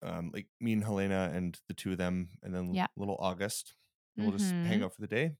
[0.02, 2.86] Um, like me and Helena and the two of them, and then Yeah.
[2.96, 3.74] little August.
[4.16, 5.36] And we'll just hang out for the day.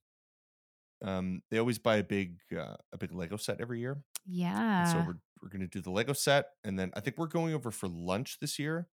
[1.03, 3.93] Um, they always buy a big uh, a big Lego set every year.
[3.93, 4.83] And Yeah.
[4.85, 7.71] so we're we're gonna do the Lego set, and then I think we're going over
[7.71, 8.77] for lunch this year.
[8.77, 8.85] And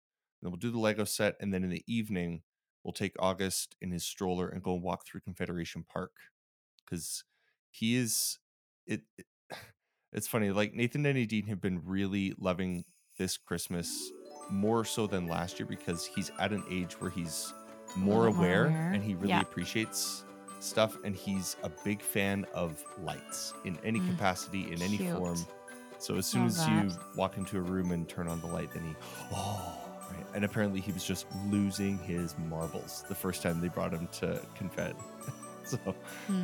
[0.42, 2.42] then we'll do the Lego set, and then in the evening
[2.85, 6.12] we'll take August in his stroller and go walk through Confederation Park
[6.85, 7.25] because
[7.71, 8.38] he is
[8.87, 9.27] it, it-
[10.12, 12.87] It's funny, like Nathan and Nadine have been really loving
[13.18, 14.11] this Christmas
[14.51, 17.53] more so than last year because he's at an age where he's
[17.94, 18.90] more aware, aware.
[18.92, 19.42] and he really Yeah.
[19.42, 20.25] appreciates
[20.61, 25.14] stuff and he's a big fan of lights in any Mm, capacity in any cute.
[25.16, 25.37] form.
[25.99, 28.73] So as soon Love as you walk into a room and turn on the light
[28.73, 28.94] then he
[29.33, 29.75] oh
[30.11, 30.27] right.
[30.35, 34.40] And apparently he was just losing his marbles the first time they brought him to
[34.59, 34.94] confed.
[35.64, 35.79] So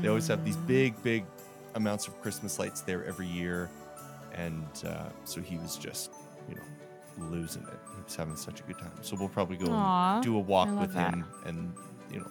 [0.02, 0.66] they always have these Mm.
[0.66, 1.24] big big
[1.74, 3.70] amounts of christmas lights there every year.
[4.34, 6.10] And uh, so he was just
[6.48, 6.62] you know
[7.30, 7.78] losing it.
[7.96, 8.92] He was having such a good time.
[9.02, 11.14] So we'll probably go Aw, and do a walk with that.
[11.14, 11.72] him and
[12.12, 12.30] you know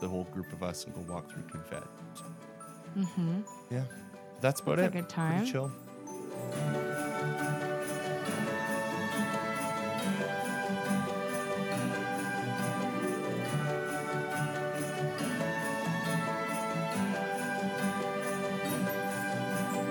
[0.00, 2.24] the whole group of us and go walk through confed so
[2.96, 3.44] Mhm.
[3.70, 3.84] Yeah,
[4.40, 5.36] that's about That's a it good time.
[5.38, 5.70] pretty chill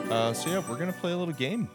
[0.09, 1.67] Uh, so yeah, we're gonna play a little game.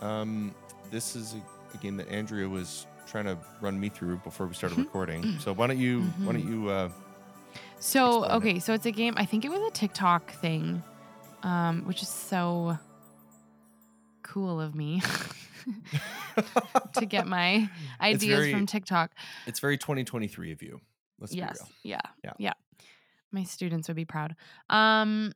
[0.00, 0.54] Um,
[0.90, 4.54] this is a, a game that Andrea was trying to run me through before we
[4.54, 5.38] started recording.
[5.38, 6.88] So why don't you why don't you uh,
[7.84, 8.34] So Explain it.
[8.36, 9.12] okay, so it's a game.
[9.18, 10.82] I think it was a TikTok thing,
[11.42, 12.78] um, which is so
[14.22, 15.02] cool of me
[16.94, 17.68] to get my
[18.00, 19.12] ideas very- from TikTok.
[19.46, 20.80] It's very 2023 of you.
[21.20, 22.32] Let's yes, be yeah, Yeah.
[22.38, 22.52] yeah.
[23.30, 24.34] My students would be proud.
[24.70, 25.32] Um,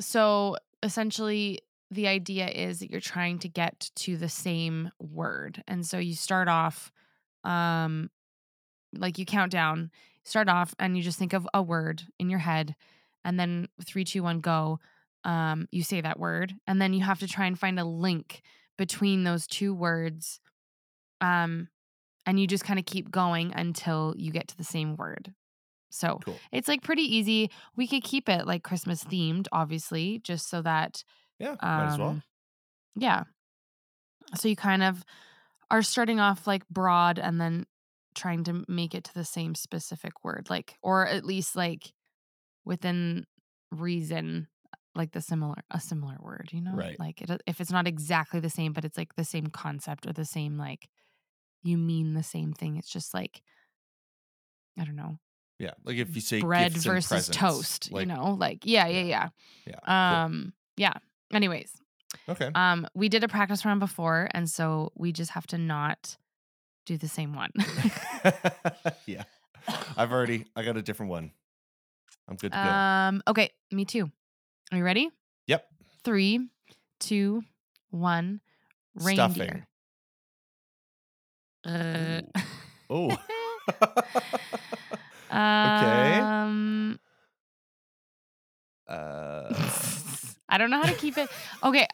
[0.00, 5.84] so essentially, the idea is that you're trying to get to the same word, and
[5.86, 6.90] so you start off,
[7.44, 8.08] um,
[8.94, 9.90] like you count down,
[10.24, 12.74] start off, and you just think of a word in your head,
[13.24, 14.78] and then three, two, one, go.
[15.24, 18.42] Um, you say that word, and then you have to try and find a link
[18.76, 20.40] between those two words.
[21.20, 21.68] Um,
[22.26, 25.32] and you just kind of keep going until you get to the same word.
[25.90, 26.20] So.
[26.24, 26.36] Cool.
[26.50, 27.50] it's like pretty easy.
[27.76, 31.04] We could keep it like Christmas themed, obviously, just so that
[31.38, 32.08] Yeah, might as well.
[32.08, 32.22] um,
[32.96, 33.24] yeah.
[34.34, 35.04] So you kind of
[35.70, 37.66] are starting off like broad and then
[38.14, 41.92] trying to make it to the same specific word, like, or at least like
[42.64, 43.26] within
[43.70, 44.48] reason,
[44.94, 46.74] like the similar, a similar word, you know?
[46.74, 46.98] Right.
[46.98, 50.12] Like it, if it's not exactly the same, but it's like the same concept or
[50.12, 50.88] the same, like,
[51.62, 52.76] you mean the same thing.
[52.76, 53.40] It's just like,
[54.78, 55.18] I don't know,
[55.58, 58.36] Yeah, like if you say bread versus presents, toast, like, you know?
[58.38, 59.28] Like, yeah, yeah, yeah,
[59.66, 59.78] yeah.
[59.86, 60.24] yeah.
[60.24, 60.94] Um, yeah.
[61.32, 61.72] Anyways.
[62.28, 62.50] Okay.
[62.54, 66.18] um, we did a practice round before, and so we just have to not
[66.86, 67.50] do the same one.
[69.06, 69.24] yeah,
[69.96, 71.32] I've already I got a different one.
[72.28, 72.68] I'm good to go.
[72.68, 74.10] um, okay, me too.
[74.70, 75.10] Are you ready?
[75.46, 75.66] yep.
[76.04, 76.48] Three,
[77.00, 77.42] two,
[77.90, 78.40] one.
[78.94, 79.66] Reindeer.
[81.64, 82.22] Stuffing.
[82.34, 82.42] Uh,
[82.90, 83.16] Oh.
[85.32, 86.98] Um,
[88.86, 89.70] uh,
[90.46, 91.30] I don't know how to keep it.
[91.62, 91.86] Okay,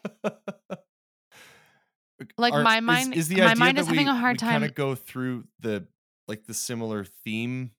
[2.37, 4.61] Like, Are- my mind- is, the my mind is having we- a hard we Kind
[4.61, 5.85] time- of go through the
[6.27, 7.71] like the similar theme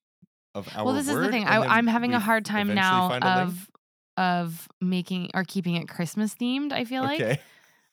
[0.55, 0.85] of our.
[0.85, 1.45] well, this is the thing.
[1.47, 3.71] I, i'm having a hard time now of
[4.17, 6.73] of making or keeping it Christmas themed.
[6.73, 7.41] I feel like.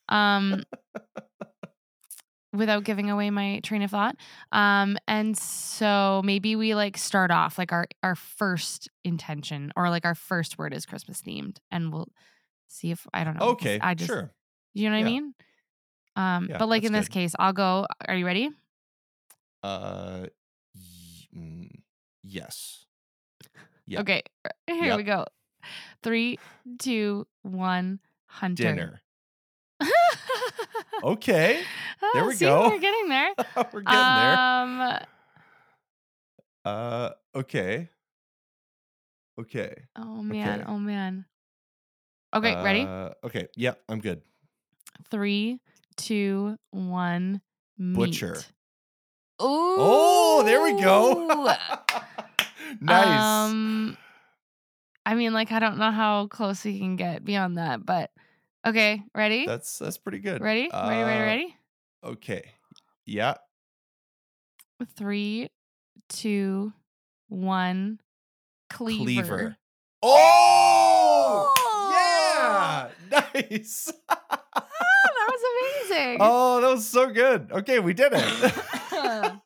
[0.08, 0.62] um
[2.54, 4.16] without giving away my train of thought
[4.52, 10.06] um and so maybe we like start off like our our first intention or like
[10.06, 12.08] our first word is christmas themed and we'll
[12.66, 13.78] see if i don't know Okay.
[13.80, 14.32] i just sure.
[14.72, 15.06] you know what Yeah.
[15.06, 15.34] i mean
[16.18, 17.14] um Yeah, but like in this good.
[17.14, 18.50] case i'll go are you ready
[19.62, 20.26] Uh,
[20.74, 21.70] y- mm,
[22.22, 22.86] yes.
[23.86, 24.00] Yeah.
[24.02, 24.22] okay
[24.66, 24.96] here Yep.
[24.98, 25.24] we go
[26.02, 26.38] three
[26.78, 29.00] two one hunter Dinner.
[31.02, 31.62] Okay.
[32.14, 32.68] There we See, go.
[32.68, 33.30] we're getting there
[33.72, 34.34] We're getting there.
[34.34, 34.98] um
[36.64, 37.88] Uh, okay.
[39.40, 39.72] Okay.
[39.96, 40.64] Oh man, Okay.
[40.68, 41.24] oh man.
[42.34, 42.82] Okay, ready?
[42.82, 43.46] Uh, okay.
[43.56, 43.80] Yep.
[43.88, 44.20] I'm good.
[45.10, 45.60] Three,
[45.98, 47.42] two, one.
[47.76, 47.94] Meat.
[47.94, 48.36] Butcher.
[49.40, 49.76] Ooh.
[49.78, 51.26] Oh, there we go.
[52.80, 53.50] nice.
[53.50, 53.96] Um,
[55.04, 58.10] I mean, like, I don't know how close we can get beyond that, but
[58.66, 59.46] okay, ready?
[59.46, 60.40] that's that's pretty good.
[60.40, 60.68] ready?
[60.72, 61.02] ready?
[61.02, 61.20] Ready?
[61.20, 61.56] Uh, Ready?
[62.04, 62.42] Okay.
[63.06, 63.34] Yeah.
[64.96, 65.48] Three,
[66.08, 66.72] two,
[67.28, 68.00] one.
[68.70, 69.04] Cleaver.
[69.04, 69.56] Cleaver.
[70.02, 71.54] Oh!
[71.92, 72.88] Yeah.
[73.34, 73.92] Nice.
[76.04, 76.18] amazing.
[76.20, 77.50] oh, that was so good.
[77.52, 78.52] Okay, we did it.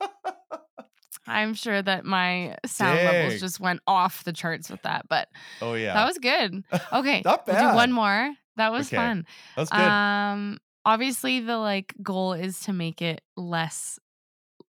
[1.27, 5.29] I'm sure that my sound levels just went off the charts with that, but
[5.61, 5.95] oh yeah.
[5.95, 6.65] that was good.
[6.93, 8.31] Okay, Not we'll do one more.
[8.57, 9.25] That was Okay, fun.
[9.57, 9.81] That was good.
[9.81, 13.99] Um, obviously the like goal is to make it less,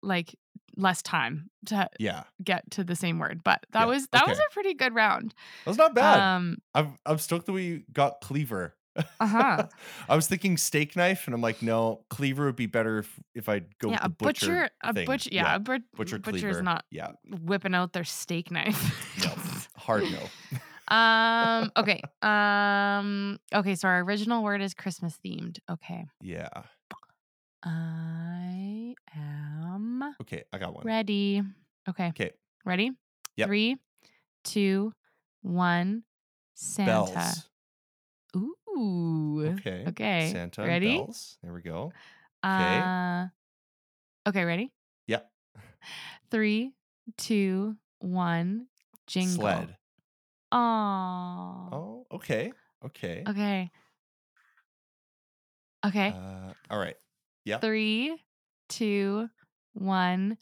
[0.02, 0.36] like
[0.78, 2.24] less time to yeah.
[2.44, 3.42] get to the same word.
[3.44, 5.34] But that Yeah, was that was a pretty good round.
[5.66, 6.20] That was not bad.
[6.20, 8.76] Um, I'm I'm stoked that we got cleaver.
[8.96, 9.68] Uh-huh.
[10.10, 13.50] I was thinking steak knife, and I'm like, no, cleaver would be better if, if
[13.50, 14.46] I go yeah, with a the butcher.
[14.48, 15.06] butcher, a thing.
[15.06, 17.12] butcher, yeah, a but- butcher butcher's not Yeah,
[17.44, 19.18] whipping out their steak knife.
[19.24, 19.34] no,
[19.76, 20.20] hard no.
[20.96, 21.72] um.
[21.78, 22.02] Okay.
[22.22, 23.40] Um.
[23.54, 23.76] Okay.
[23.76, 25.58] So our original word is Christmas themed.
[25.70, 26.06] Okay.
[26.22, 26.50] Yeah.
[27.64, 30.86] I am Okay, I got one.
[30.86, 31.42] ready.
[31.90, 32.10] Okay.
[32.10, 32.32] Okay,
[32.64, 32.92] Ready?
[33.38, 33.48] Yep.
[33.48, 33.78] Three,
[34.44, 34.94] two,
[35.42, 36.04] one.
[36.54, 36.90] Santa.
[36.92, 37.50] bells.
[38.76, 39.56] Ooh.
[39.60, 39.86] Okay.
[39.88, 40.30] Okay.
[40.32, 40.98] Santa Ready?
[40.98, 41.38] bells.
[41.44, 41.94] There we go.
[42.44, 43.28] Uh,
[44.28, 44.44] okay.
[44.44, 44.72] Ready?
[45.08, 45.30] Yep.
[46.32, 46.74] Three,
[47.18, 48.68] two, one.
[49.08, 49.36] Jingle.
[49.36, 49.78] Sled.
[50.52, 51.70] Aw.
[51.72, 52.52] Oh, okay.
[52.86, 53.24] Okay.
[53.28, 53.72] Okay.
[55.86, 56.08] Okay.
[56.10, 56.96] Uh, all right.
[57.46, 57.60] Yeah.
[57.60, 58.18] Three,
[58.70, 59.30] two,
[59.74, 60.38] one.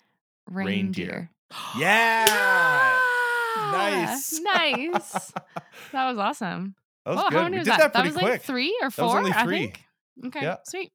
[0.50, 1.06] Reindeer.
[1.06, 1.30] Reindeer.
[1.78, 2.26] Yeah.
[2.28, 3.72] Yeah!
[3.72, 4.40] Nice.
[4.42, 5.34] Nice.
[5.92, 6.76] That was awesome.
[7.06, 7.36] That was oh, good.
[7.38, 7.80] how many we was did that?
[7.80, 8.24] that that was quick.
[8.24, 9.18] like three or was four.
[9.18, 9.58] only I three.
[9.68, 9.82] think.
[10.28, 10.58] Okay, Yeah.
[10.66, 10.92] sweet,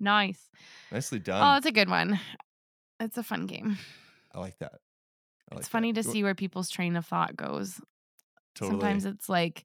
[0.00, 0.48] nice.
[0.92, 1.42] Nicely done.
[1.42, 2.18] Oh, it's a good one.
[3.00, 3.76] It's a fun game.
[4.34, 4.72] I like that.
[5.50, 6.02] I like it's funny that.
[6.04, 7.80] to see where people's train of thought goes.
[8.54, 8.80] Totally.
[8.80, 9.64] Sometimes it's like,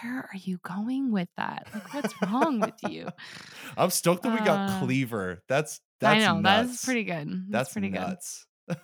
[0.00, 1.66] where are you going with that?
[1.74, 3.08] Like, what's wrong with you?
[3.76, 5.42] I'm stoked that we got Uh, Cleaver.
[5.48, 6.68] That's that's I know nuts.
[6.70, 7.28] that's pretty good.
[7.28, 8.46] That's, That's pretty nuts.
[8.68, 8.78] good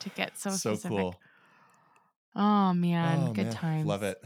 [0.00, 0.96] to get so, So, specific.
[0.96, 1.14] cool.
[2.36, 3.86] Oh man, Oh, good man, times.
[3.86, 4.22] Love it.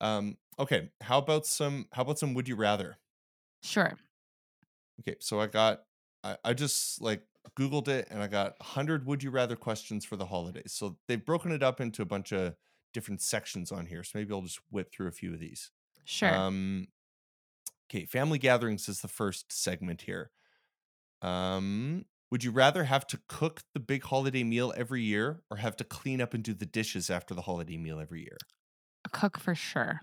[0.00, 0.90] Um, okay.
[1.00, 2.98] How about some how about some would you rather?
[3.62, 3.96] Sure.
[5.00, 5.84] Okay, so I got
[6.24, 7.24] I, I just like
[7.56, 10.72] Googled it and I got 100 would you rather questions for the holidays.
[10.72, 12.56] So they've broken it up into a bunch of
[12.92, 14.02] different sections on here.
[14.02, 15.70] So maybe I'll just whip through a few of these.
[16.04, 16.42] Sure.
[16.42, 16.88] Um
[17.90, 20.30] okay, family gatherings is the first segment here.
[21.22, 25.76] Um would you rather have to cook the big holiday meal every year or have
[25.76, 28.48] to clean up and do the dishes after the holiday meal every year?
[29.08, 30.02] Cook for sure.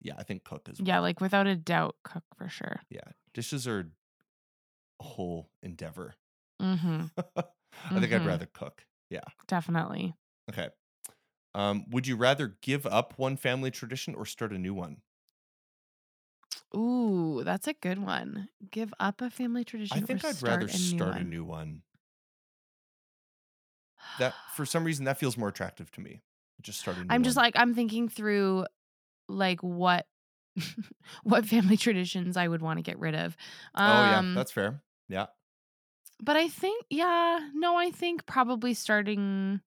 [0.00, 0.82] Yeah, I think cook is.
[0.82, 2.82] Yeah, like without a doubt, cook for sure.
[2.90, 3.92] Yeah, dishes are
[5.00, 6.14] a whole endeavor.
[6.60, 7.06] Mm-hmm.
[7.16, 8.24] I think I'd Mhm.
[8.24, 8.86] rather cook.
[9.10, 9.24] Yeah.
[9.46, 10.14] Definitely.
[10.50, 10.70] Okay.
[11.54, 15.02] Um, would you rather give up one family tradition or start a new one?
[16.74, 18.48] Ooh, that's a good one.
[18.70, 19.88] Give up a family tradition.
[19.92, 21.84] I think I'd rather a start a new one.
[24.16, 26.22] That for some reason that feels more attractive to me.
[26.62, 28.66] Just start a new I'm just like I'm thinking through
[29.28, 30.06] like what
[31.22, 33.36] what family traditions I would want to get rid of.
[33.74, 34.82] oh yeah, Um, that's fair.
[35.08, 35.26] Yeah.
[36.20, 39.60] but I think yeah, no, I think probably starting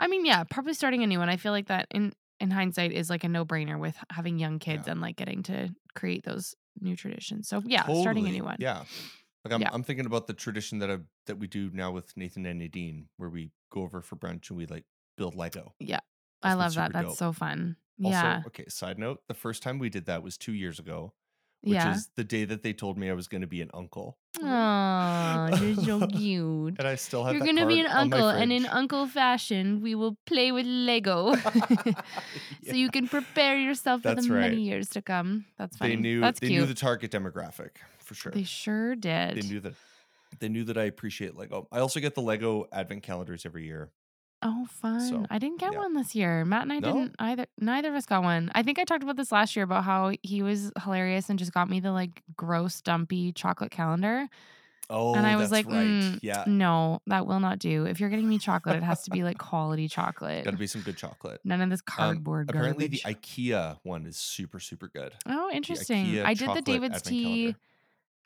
[0.00, 1.28] I mean, yeah, probably starting a new one.
[1.28, 4.86] I feel like that in in hindsight is like a no-brainer with having young kids
[4.86, 4.92] Yeah.
[4.92, 7.48] and like getting to create those new traditions.
[7.48, 8.56] So, yeah, starting a new one.
[8.60, 8.84] Yeah.
[9.44, 9.70] Like I'm Yeah.
[9.72, 13.08] I'm thinking about the tradition that I that we do now with Nathan and Nadine,
[13.16, 14.84] where we go over for brunch and we like
[15.18, 15.74] build Lego.
[15.78, 16.00] Yeah.
[16.42, 16.92] I love that.
[16.92, 17.16] That's dope.
[17.16, 17.76] so fun.
[18.02, 18.42] Also, yeah.
[18.46, 21.12] okay, side note, the first time we did that was two years ago,
[21.62, 21.94] which Yeah.
[21.94, 24.16] is the day that they told me I was going to be an uncle.
[24.40, 26.76] Oh, you're so cute.
[26.78, 29.08] And I still have You're gonna be an card on my uncle, and in uncle
[29.08, 31.34] fashion, we will play with Lego,
[32.66, 34.50] so you can prepare yourself for That's the right.
[34.50, 35.46] many years to come.
[35.58, 35.96] That's funny.
[35.96, 36.60] They knew That's they cute.
[36.60, 38.30] knew the target demographic for sure.
[38.30, 39.36] They sure did.
[39.36, 39.74] They knew that
[40.38, 41.66] they knew that I appreciate Lego.
[41.72, 43.90] I also get the Lego advent calendars every year.
[44.42, 45.00] Oh, fun!
[45.00, 45.78] So, I didn't get yeah.
[45.78, 46.44] one this year.
[46.44, 46.92] Matt and I No?
[46.92, 47.46] didn't either.
[47.58, 48.50] Neither of us got one.
[48.54, 51.52] I think I talked about this last year about how he was hilarious and just
[51.52, 54.28] got me the like gross, dumpy chocolate calendar.
[54.90, 55.74] Oh, and I was like, right.
[55.86, 57.84] "Mm, yeah, no, that will not do.
[57.84, 60.44] If you're getting me chocolate, it has to be like quality chocolate.
[60.46, 61.40] got to be some good chocolate.
[61.44, 63.02] None of this Um, cardboard apparently, garbage.
[63.02, 63.14] the
[63.52, 65.12] IKEA one is super super good.
[65.26, 66.18] Oh, interesting.
[66.20, 67.22] I did the David's tea.
[67.22, 67.58] calendar.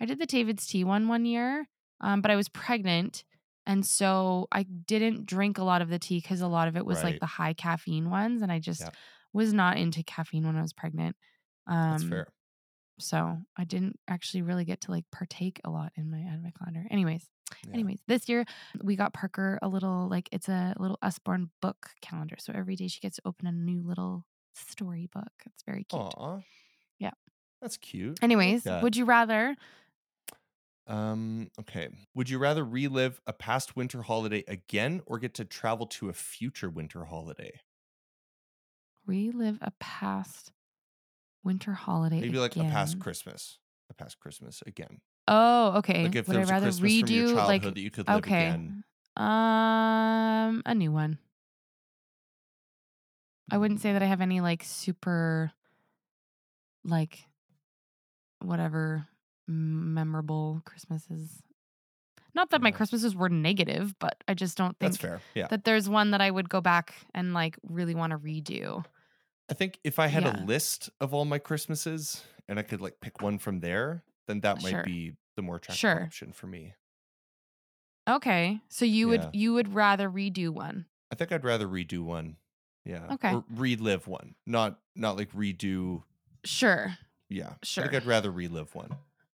[0.00, 1.66] I did the David's tea one one year,
[2.00, 3.24] um, but I was pregnant,
[3.66, 6.84] and so I didn't drink a lot of the tea because a lot of it
[6.86, 7.12] was Right.
[7.12, 8.90] like the high caffeine ones, and I just Yeah.
[9.32, 11.16] was not into caffeine when I was pregnant.
[11.66, 12.26] Um, That's fair.
[12.98, 16.86] So I didn't actually really get to like partake a lot in my advent calendar.
[16.90, 17.28] Anyways,
[17.66, 17.72] Yeah.
[17.74, 18.44] anyways, this year
[18.82, 22.36] we got Parker a little like it's a little Usborne book calendar.
[22.38, 25.32] So every day she gets to open a new little storybook.
[25.46, 26.00] It's very cute.
[26.02, 26.40] Aw.
[26.98, 27.12] Yeah.
[27.60, 28.18] That's cute.
[28.22, 29.56] Anyways, would you rather
[30.92, 31.88] Um, okay.
[32.14, 36.12] Would you rather relive a past winter holiday again or get to travel to a
[36.12, 37.60] future winter holiday?
[39.06, 40.52] relive a past
[41.44, 42.20] winter holiday?
[42.20, 42.98] Maybe like a past?
[42.98, 43.58] Christmas.
[43.90, 45.00] A past Christmas again.
[45.28, 46.04] Oh, okay.
[46.04, 47.80] Like if would there I was a rather Christmas from your redo childhood like that
[47.80, 48.74] you could live okay, again.
[49.16, 51.18] um, a new one.
[53.50, 55.52] I wouldn't say that I have any like super,
[56.84, 57.26] like,
[58.40, 59.08] whatever
[59.46, 61.42] memorable Christmases.
[62.34, 65.20] Not that my Christmases were negative, but I just don't think That's fair.
[65.34, 65.48] Yeah.
[65.48, 68.84] that there's one that I would go back and like really want to redo.
[69.50, 70.42] I think if I had Yeah.
[70.42, 74.40] a list of all my Christmases and I could like pick one from there, then
[74.40, 74.82] that might Sure.
[74.84, 76.02] be the more attractive Sure.
[76.04, 76.74] option for me.
[78.08, 80.86] Okay, so you would you would rather redo one?
[81.10, 82.36] I think I'd rather redo one.
[82.84, 83.12] Yeah.
[83.12, 83.34] Okay.
[83.34, 84.34] Or relive one.
[84.46, 86.02] Not not like redo.
[86.44, 86.96] Sure.
[87.28, 87.54] Yeah.
[87.62, 87.84] Sure.
[87.84, 88.96] I think I'd rather relive one.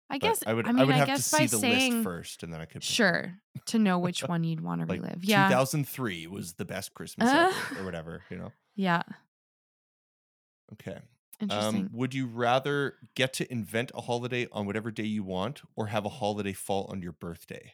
[0.10, 1.58] I But guess I would I mean I would I have guess to see the
[1.58, 4.88] saying list first and then I could sure to know which one you'd want to
[4.88, 5.24] Like relive.
[5.24, 5.48] Yeah.
[5.48, 7.52] 2003 was the best Christmas Uh.
[7.72, 8.52] ever or whatever, you know.
[8.76, 9.02] Yeah.
[10.74, 11.00] Okay.
[11.40, 11.82] Interesting.
[11.86, 15.88] Um, would you rather get to invent a holiday on whatever day you want or
[15.88, 17.74] have a holiday fall on your birthday?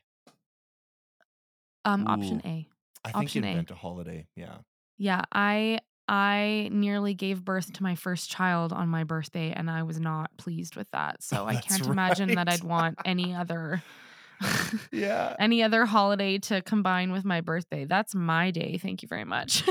[1.86, 2.42] Um, option.
[2.46, 2.68] A.
[3.04, 3.48] I think Option A.
[3.48, 4.28] invent a holiday.
[4.36, 4.58] Yeah.
[4.98, 5.80] Yeah, I
[6.12, 10.30] I nearly gave birth to my first child on my birthday and I was not
[10.38, 11.24] pleased with that.
[11.24, 12.50] So I can't imagine that.
[12.50, 13.82] I'd want any other
[14.92, 15.38] Yeah.
[15.40, 17.86] any other holiday to combine with my birthday.
[17.86, 18.78] That's my day.
[18.78, 19.64] Thank you very much.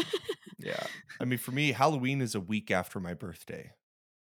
[0.59, 0.88] Yeah.
[1.18, 3.72] I mean, for me, Halloween is a week after my birthday.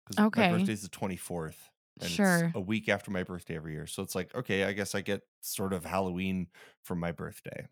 [0.05, 0.51] Because Okay.
[0.51, 1.69] my is the 24th.
[2.01, 2.45] And Sure.
[2.45, 3.87] it's a week after my birthday every year.
[3.87, 6.47] So it's like, okay, I guess I get sort of Halloween
[6.83, 7.67] from my birthday.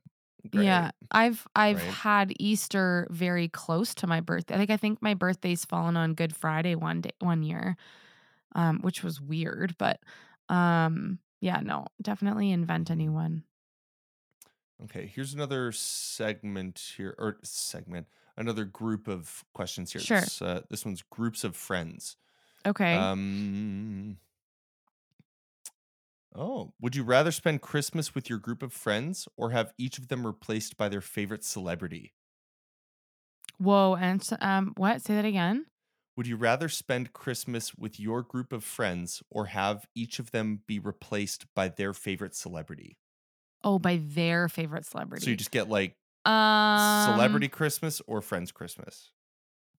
[0.50, 0.68] Great.
[0.68, 1.86] Yeah, I've I've Right.
[1.86, 4.58] had Easter very close to my birthday.
[4.58, 7.78] Like I think my birthday's fallen on Good Friday one day one year,
[8.56, 9.78] um, which was weird.
[9.80, 10.02] But
[10.50, 13.46] um, yeah, no, definitely invent a new one.
[14.84, 20.06] Okay, here's another segment here, or segment, another group of questions here.
[20.06, 20.26] Sure.
[20.26, 22.18] This, uh, this one's groups of friends.
[22.66, 23.10] Okay.
[23.10, 24.20] Um.
[26.36, 30.10] Oh, would you rather spend Christmas with your group of friends or have each of
[30.10, 32.16] them replaced by their favorite celebrity?
[33.58, 35.02] Whoa, and um, what?
[35.02, 35.66] Say that again.
[36.16, 40.64] Would you rather spend Christmas with your group of friends or have each of them
[40.66, 42.98] be replaced by their favorite celebrity?
[43.64, 45.28] Oh, by their favorite celebrity.
[45.28, 49.12] So you just get like um, celebrity Christmas or friends Christmas.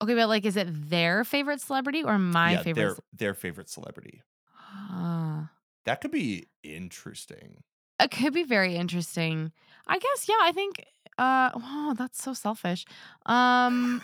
[0.00, 2.90] Okay, but like, is it their favorite celebrity or my yeah, favorite?
[2.90, 4.22] their their favorite celebrity.
[4.54, 5.51] Ah.
[5.84, 7.62] That could be interesting.
[8.00, 9.52] It could be very interesting.
[9.86, 10.84] I guess, yeah, I think
[11.18, 12.84] uh oh, that's so selfish.
[13.26, 14.02] Um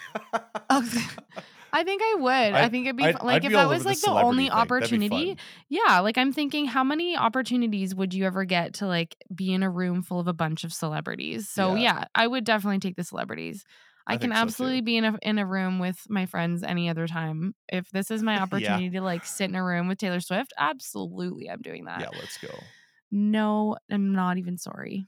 [0.70, 0.92] oh,
[1.72, 2.30] I think I would.
[2.32, 4.00] I, I'd- think it'd be I'd- like I'd if be that was over the like
[4.00, 4.52] the only thing.
[4.52, 5.36] Opportunity.
[5.68, 9.62] Yeah, like I'm thinking how many opportunities would you ever get to like be in
[9.62, 11.48] a room full of a bunch of celebrities?
[11.48, 11.80] So Yeah.
[11.98, 13.64] yeah, I would definitely take the celebrities.
[14.08, 16.62] I, I can think so, absolutely be in a in a room with my friends
[16.62, 17.54] any other time.
[17.68, 18.42] If this is my Yeah.
[18.42, 22.00] opportunity to like sit in a room with Taylor Swift, absolutely I'm doing that.
[22.00, 22.72] Yeah, let's go.
[23.10, 25.06] No, I'm not even sorry.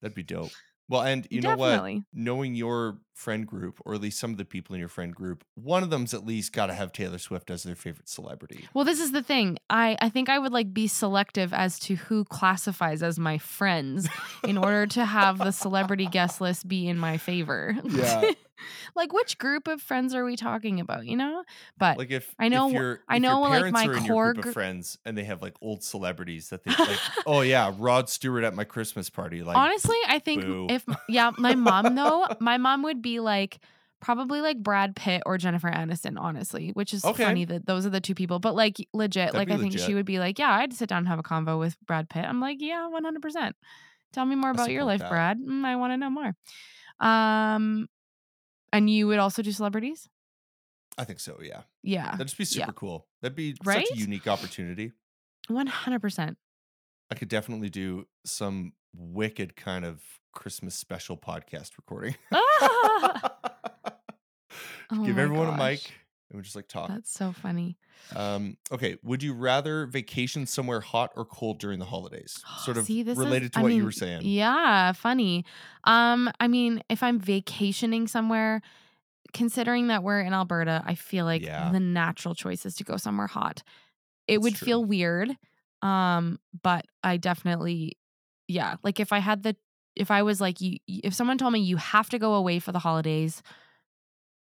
[0.00, 0.52] That'd be dope.
[0.88, 2.02] Well, and you know what?
[2.14, 5.44] Knowing your friend group, or at least some of the people in your friend group,
[5.54, 8.68] one of them's at least got to have Taylor Swift as their favorite celebrity.
[8.72, 9.58] Well, this is the thing.
[9.68, 14.08] I, I think I would like be selective as to who classifies as my friends
[14.44, 17.76] in order to have the celebrity guest list be in my favor.
[17.84, 18.30] Yeah.
[18.94, 21.44] like which group of friends are we talking about, you know?
[21.76, 24.98] But Like if I know- if I know, like, my core group gr- of friends
[25.04, 26.98] and they have like old celebrities that they like.
[27.26, 29.42] oh yeah, Rod Stewart at my Christmas party.
[29.42, 30.66] Like honestly, I think boo.
[30.70, 33.58] if yeah, my mom though, my mom would be like
[34.00, 37.24] probably like Brad Pitt or Jennifer Aniston, honestly, which is Okay.
[37.24, 38.38] funny that those are the two people.
[38.38, 39.86] But like legit, That'd like I think legit.
[39.86, 42.24] she would be like, yeah, I'd sit down and have a convo with Brad Pitt.
[42.24, 43.20] I'm like, yeah, 100.
[43.20, 43.56] percent
[44.12, 45.10] Tell me more about your life, that.
[45.10, 45.38] Brad.
[45.40, 46.34] Mm, I want to know more.
[47.00, 47.88] Um,
[48.72, 50.08] and you would also do celebrities?
[50.96, 51.38] I think so.
[51.42, 52.66] Yeah, Yeah, that'd just be yeah.
[52.66, 53.06] super cool.
[53.22, 54.92] That'd be such a unique opportunity.
[55.48, 56.00] 100.
[56.00, 56.36] percent
[57.10, 60.02] I could definitely do some wicked kind of
[60.34, 62.16] Christmas special podcast recording.
[62.32, 63.34] Ah!
[64.90, 65.92] Oh Give everyone a mic
[66.30, 66.88] and we just like talk.
[66.88, 67.76] That's so funny.
[68.14, 72.42] Um, okay, would you rather vacation somewhere hot or cold during the holidays?
[72.64, 74.22] Sort of See, this is- related to what you were saying.
[74.24, 75.44] Yeah, funny.
[75.84, 78.60] Um, I mean, if I'm vacationing somewhere,
[79.32, 81.70] considering that we're in Alberta, I feel like Yeah.
[81.70, 83.62] the natural choice is to go somewhere hot.
[84.26, 84.66] It It's would true.
[84.66, 85.36] feel weird.
[85.82, 87.96] Um, but I definitely,
[88.48, 89.54] yeah, like if I had the,
[89.94, 92.72] if I was like, you, if someone told me you have to go away for
[92.72, 93.42] the holidays,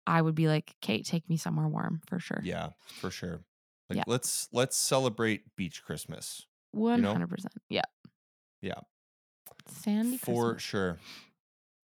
[0.08, 2.40] I would be like, Kate, take me somewhere warm for sure.
[2.44, 3.42] Yeah, for sure.
[3.90, 4.04] Like Yeah.
[4.08, 6.48] let's let's celebrate beach Christmas.
[6.74, 7.54] Hundred percent.
[7.70, 7.82] Yeah.
[8.62, 8.80] Yeah.
[9.68, 10.64] Sandy for Christmas.
[10.64, 10.98] sure.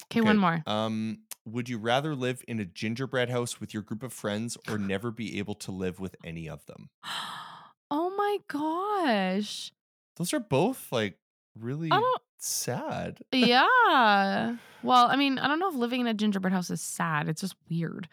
[0.05, 0.63] Okay, one more.
[0.65, 4.77] Um, would you rather live in a gingerbread house with your group of friends or
[4.77, 6.89] never be able to live with any of them?
[7.91, 9.71] oh my gosh.
[10.15, 11.17] Those are both like
[11.59, 13.19] really I don't sad.
[13.31, 14.55] yeah.
[14.81, 17.29] Well, I mean, I don't know if living in a gingerbread house is sad.
[17.29, 18.07] It's just weird.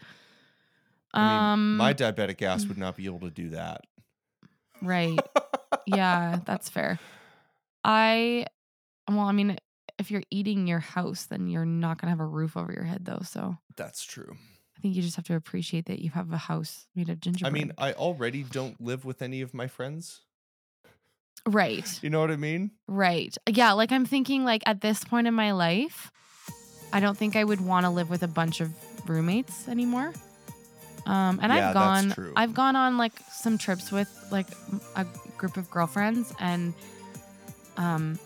[1.13, 3.83] I mean, um my diabetic ass would not be able to do that.
[4.83, 5.19] right.
[5.87, 6.99] Yeah, that's fair.
[7.85, 8.47] I
[9.09, 9.57] well, I mean,
[9.99, 13.05] if you're eating your house, then you're not gonna have a roof over your head
[13.05, 13.23] though.
[13.25, 14.37] So That's true.
[14.77, 17.53] I think you just have to appreciate that you have a house made of gingerbread.
[17.53, 20.21] I mean, I already don't live with any of my friends.
[21.47, 21.99] Right.
[22.03, 22.71] You know what I mean?
[22.87, 23.37] Right.
[23.49, 26.11] Yeah, like I'm thinking like at this point in my life,
[26.93, 28.71] I don't think I would want to live with a bunch of
[29.09, 30.13] roommates anymore.
[31.07, 32.33] Um and Yeah, I've gone.
[32.37, 34.49] I've gone on like some trips with like
[34.97, 35.07] a
[35.39, 36.75] group of girlfriends and
[37.77, 38.19] um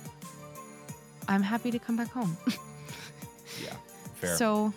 [1.29, 2.37] I'm happy to come back home.
[3.63, 3.77] Yeah.
[4.17, 4.37] Fair.
[4.37, 4.73] so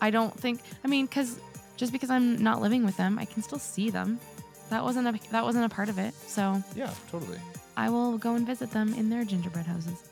[0.00, 1.38] I don't think I mean cuz
[1.78, 4.20] just because I'm not living with them, I can still see them.
[4.68, 6.12] That wasn't a that wasn't a part of it.
[6.26, 7.38] So yeah, totally.
[7.76, 10.02] I will go and visit them in their gingerbread houses.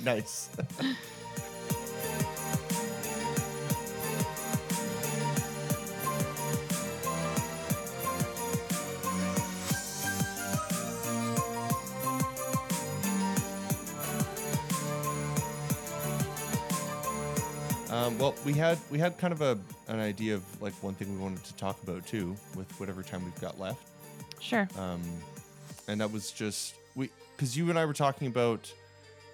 [0.04, 0.50] nice.
[17.92, 21.14] Um, well, we had we had kind of a an idea of like one thing
[21.14, 23.86] we wanted to talk about too, with whatever time we've got left.
[24.40, 24.66] Sure.
[24.78, 25.02] Um,
[25.88, 28.72] and that was just we because you and I were talking about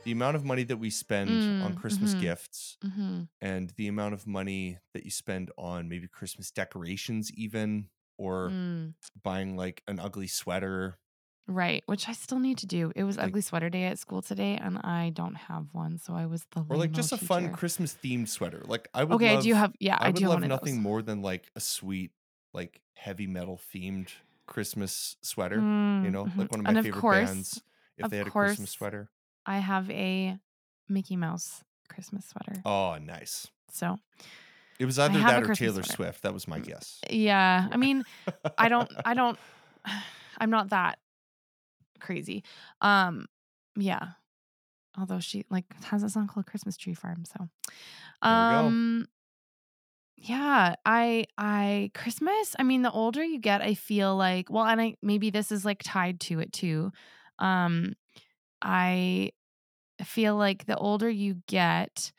[0.04, 1.28] the amount of money that we spend
[1.62, 2.20] on Mm, Christmas mhm.
[2.20, 7.88] gifts hmm and the amount of money that you spend on maybe Christmas decorations, even
[8.16, 10.98] or Mm, buying like an ugly sweater.
[11.46, 11.82] right.
[11.86, 12.92] Which I still need to do.
[12.96, 16.14] It was Like- ugly sweater day at school today, and I don't have one, so
[16.14, 17.52] I was the Or like just a fun.
[17.52, 18.62] Christmas themed sweater.
[18.64, 19.72] Like I would Okay, love, I do have.
[19.78, 22.10] Yeah, I, I, would do love nothing more than like a sweet,
[22.52, 24.08] like heavy metal themed
[24.48, 25.56] Christmas sweater.
[25.56, 26.36] you Mm, know, mhm.
[26.38, 27.62] like one of my and of favorite course, bands.
[27.96, 29.08] If of they had a course, Christmas sweater.
[29.46, 30.38] I have a
[30.88, 32.60] Mickey Mouse Christmas sweater.
[32.64, 33.46] Oh, nice.
[33.70, 33.98] So
[34.78, 35.92] It was either that or Taylor sweater.
[35.92, 36.22] Swift.
[36.22, 37.00] That was my guess.
[37.10, 38.04] yeah, I mean,
[38.56, 39.38] I don't, I don't,
[40.38, 40.98] I'm not that
[42.00, 42.44] crazy.
[42.80, 43.26] Um,
[43.76, 44.08] yeah.
[44.98, 47.48] Although she like has a song called Christmas Tree Farm, so
[48.22, 48.58] There we go.
[48.66, 49.08] um
[50.20, 54.80] yeah, I I Christmas, I mean the older you get, I feel like well, and
[54.80, 56.92] I maybe this is like tied to it too.
[57.38, 57.94] Um
[58.62, 59.32] I
[60.04, 62.12] feel like the older you get,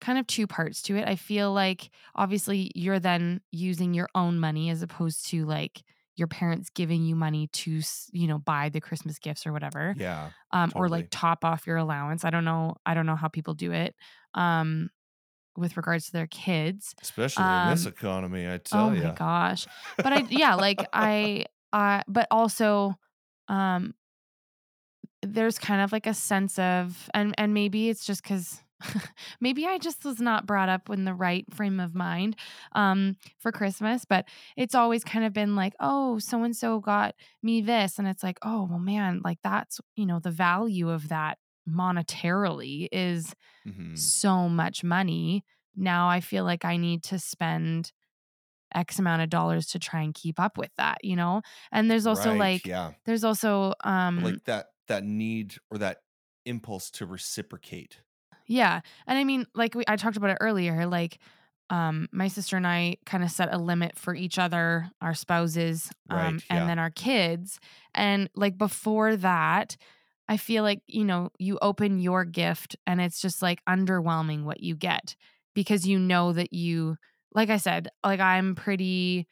[0.00, 1.08] kind of two parts to it.
[1.08, 5.82] I feel like obviously you're then using your own money as opposed to like
[6.16, 7.80] your parents giving you money to
[8.12, 10.32] you know buy the christmas gifts or whatever Yeah.
[10.52, 13.54] um or like top off your allowance i don't know i don't know how people
[13.54, 13.94] do it
[14.34, 14.90] um
[15.58, 19.00] with regards to their kids Especially in this um economy, I tell you.
[19.00, 19.08] oh you.
[19.08, 22.94] my gosh but i yeah like i i but also
[23.48, 23.94] um
[25.22, 28.62] there's kind of like a sense of and and maybe it's just because
[29.40, 32.36] maybe i just was not brought up in the right frame of mind
[32.72, 34.24] um for christmas but
[34.56, 38.22] it's always kind of been like oh so and so got me this and it's
[38.22, 41.38] like oh well man like that's you know the value of that
[41.68, 45.44] monetarily is hmm so much money
[45.76, 47.92] now i feel like i need to spend
[48.74, 51.42] x amount of dollars to try and keep up with that you know
[51.72, 52.34] and there's also right.
[52.34, 52.94] like yeah.
[53.06, 56.02] there's also um Like that that need or that
[56.44, 58.02] impulse to reciprocate.
[58.46, 58.80] Yeah.
[59.06, 61.18] And I mean, like we I talked about it earlier, like
[61.70, 65.90] um my sister and I kind of set a limit for each other, our spouses,
[66.10, 66.50] um Right.
[66.50, 67.58] and then our kids.
[67.94, 69.76] And like before that,
[70.28, 74.62] I feel like, you know, you open your gift and it's just like underwhelming what
[74.62, 75.16] you get
[75.54, 76.96] because you know that you
[77.34, 79.26] like I said, like I'm pretty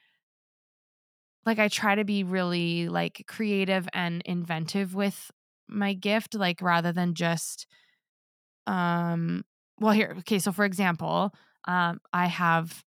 [1.45, 5.31] like I try to be really like creative and inventive with
[5.69, 7.67] my gift like rather than just
[8.67, 9.45] um
[9.81, 11.33] well here okay so for example
[11.67, 12.83] um i have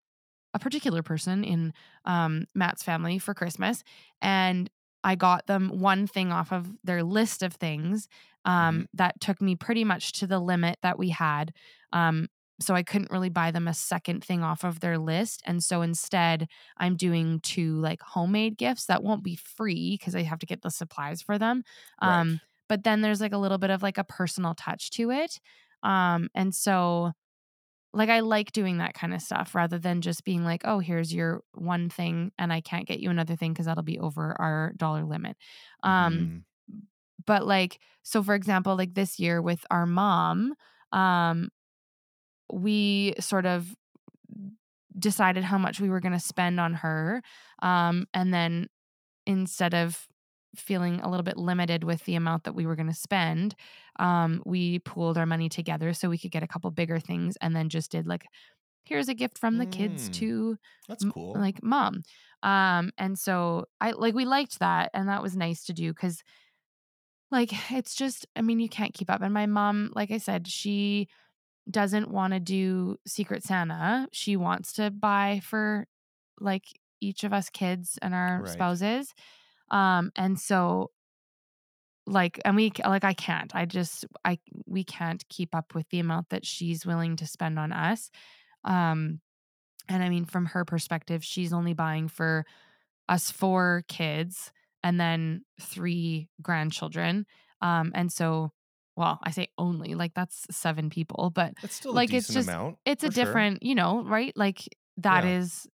[0.54, 1.74] a particular person in
[2.06, 3.84] um matt's family for christmas
[4.22, 4.70] and
[5.04, 8.08] i got them one thing off of their list of things
[8.46, 11.52] um that took me pretty much to the limit that we had
[11.94, 12.28] um
[12.62, 15.82] so i couldn't really buy them a second thing off of their list and so
[15.82, 16.48] instead
[16.78, 20.62] i'm doing two like homemade gifts that won't be free because i have to get
[20.62, 21.64] the supplies for them
[22.04, 22.26] Right.
[22.28, 25.40] um but then there's like a little bit of like a personal touch to it
[25.84, 27.12] um and so
[27.94, 31.14] like i like doing that kind of stuff rather than just being like oh here's
[31.14, 34.74] your one thing and i can't get you another thing because that'll be over our
[34.78, 35.38] dollar limit
[35.84, 36.34] um
[36.70, 36.86] Mhm.
[37.26, 40.54] but like so for example like this year with our mom
[40.92, 41.50] um
[42.52, 43.76] we sort of
[44.98, 47.22] decided how much we were going to spend on her
[47.62, 48.68] um and then
[49.28, 50.08] instead of
[50.56, 53.56] feeling a little bit limited with the amount that we were going to spend
[54.00, 57.56] um we pooled our money together so we could get a couple bigger things and
[57.56, 58.26] then just did like
[58.86, 60.14] here's a gift from the kids Mm.
[60.14, 61.34] to That's m- cool.
[61.36, 62.04] like mom
[62.44, 66.24] um and so i like we liked that and that was nice to do because
[67.32, 70.48] like it's just i mean you can't keep up and my mom like i said
[70.48, 71.08] she
[71.70, 75.88] doesn't want to do secret santa she wants to buy for
[76.40, 76.66] like
[77.02, 78.50] each of us kids and our Right.
[78.50, 79.14] spouses
[79.72, 80.90] um and so
[82.08, 86.00] like and we like i can't i just i we can't keep up with the
[86.00, 88.10] amount that she's willing to spend on us
[88.64, 89.20] um
[89.88, 92.46] and i mean from her perspective she's only buying for
[93.08, 94.52] us four kids
[94.84, 97.26] and then three grandchildren
[97.62, 98.52] um and so
[98.96, 102.48] well i say only like that's seven people but That's still like, a it's just-
[102.50, 102.78] amount.
[102.86, 103.26] it's a for sure.
[103.26, 104.62] different you know right like
[104.98, 105.38] that Yeah.
[105.38, 105.68] is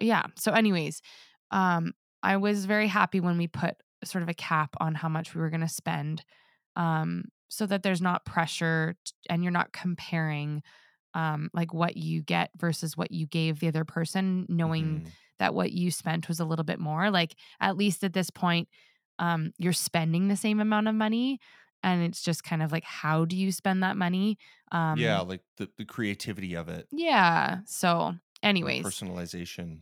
[0.00, 1.02] yeah so anyways
[1.50, 1.92] um
[2.22, 5.40] i was very happy when we put sort of a cap on how much we
[5.40, 6.24] were going to spend
[6.76, 10.62] um so that there's not pressure t- and you're not comparing
[11.14, 15.12] um like what you get versus what you gave the other person knowing Mhm.
[15.38, 18.68] that what you spent was a little bit more like at least at this point
[19.18, 21.38] um you're spending the same amount of money
[21.82, 24.38] and it's just kind of like how do you spend that money?
[24.70, 27.60] Um yeah, like the, the creativity of it, yeah.
[27.66, 29.80] So, anyways, personalization.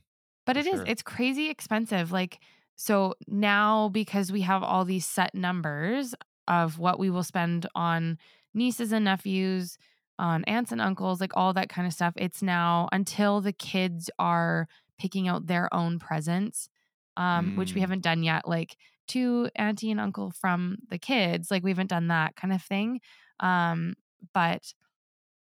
[0.50, 0.86] But it is sure.
[0.86, 2.12] it's crazy expensive.
[2.12, 2.40] Like
[2.76, 6.14] so now because we have all these set numbers
[6.48, 8.18] of what we will spend on
[8.54, 9.78] nieces and nephews,
[10.18, 12.14] on aunts and uncles, like all that kind of stuff.
[12.16, 14.66] It's now until the kids are
[14.98, 16.68] picking out their own presents,
[17.16, 18.76] um, which we Mm, haven't done yet, like
[19.08, 21.50] to auntie and uncle from the kids.
[21.50, 23.00] Like we haven't done that kind of thing.
[23.40, 23.94] Um,
[24.34, 24.72] but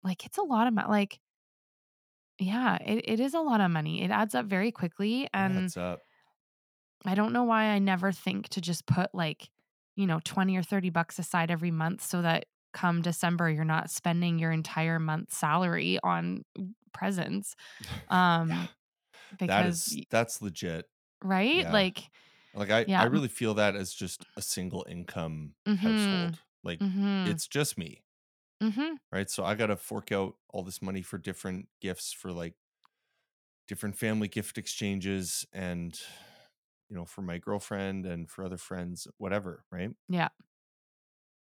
[0.04, 0.88] like it's a lot of money.
[0.90, 1.20] Like,
[2.40, 4.02] yeah, it, it is a lot of money.
[4.04, 5.30] It adds up very quickly.
[5.34, 6.08] And adds up.
[7.06, 9.50] I don't know why I never think to just put like,
[9.96, 13.90] you know, 20 or 30 bucks aside every month so that come December you're not
[13.92, 16.44] spending your entire month's salary on
[16.94, 17.56] presents.
[17.80, 18.70] yeah, Um
[19.46, 20.86] that because is y- that's legit.
[21.24, 21.66] right?
[21.66, 21.72] Yeah.
[21.72, 22.10] Like
[22.54, 26.38] Like I, I really feel that as just a single income Mhm.
[26.38, 26.42] household.
[26.64, 27.26] Like Mhm.
[27.26, 28.03] it's just me,
[28.64, 28.98] Mhm.
[29.12, 29.30] right?
[29.30, 32.56] So I gotta fork out all this money for different gifts for like
[33.68, 36.00] different family gift exchanges and
[36.90, 39.92] you know, for my girlfriend and for other friends, whatever, right?
[40.08, 40.30] Yeah.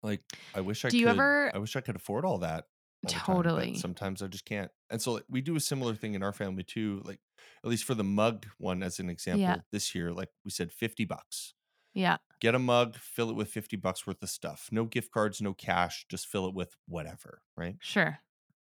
[0.04, 2.66] Like I wish I Do you could ever I wish I could afford all that
[3.04, 3.72] all the time, totally.
[3.74, 4.72] sometimes I just can't.
[4.90, 7.20] And so like, we do a similar thing in our family too, like
[7.64, 9.56] at least for the mug one as an Yeah.
[9.56, 11.54] example this year, like we said 50 bucks.
[11.94, 12.18] Yeah.
[12.40, 14.70] Get a mug, fill it with 50 bucks worth of stuff.
[14.72, 17.76] No gift cards, no cash, just fill it with whatever, right?
[17.82, 18.20] Sure.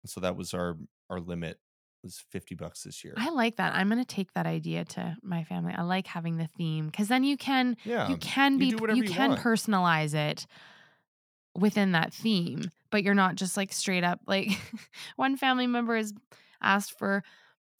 [0.06, 0.76] So that was our
[1.08, 1.58] our limit
[2.02, 3.12] was 50 bucks this year.
[3.18, 3.74] I like that.
[3.74, 5.74] I'm going to take that idea to my family.
[5.76, 8.08] I like having the theme cuz then you can Yeah.
[8.08, 9.42] you can be you you can want.
[9.42, 10.46] personalize it
[11.54, 14.48] within that theme, but you're not just like straight up like
[15.16, 16.12] one family member has
[16.62, 17.22] asked for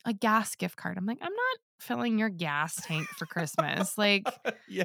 [0.05, 0.99] a gas gift card.
[0.99, 3.97] I'm like, I'm not filling your gas tank for Christmas.
[3.97, 4.25] Like,
[4.69, 4.85] yeah.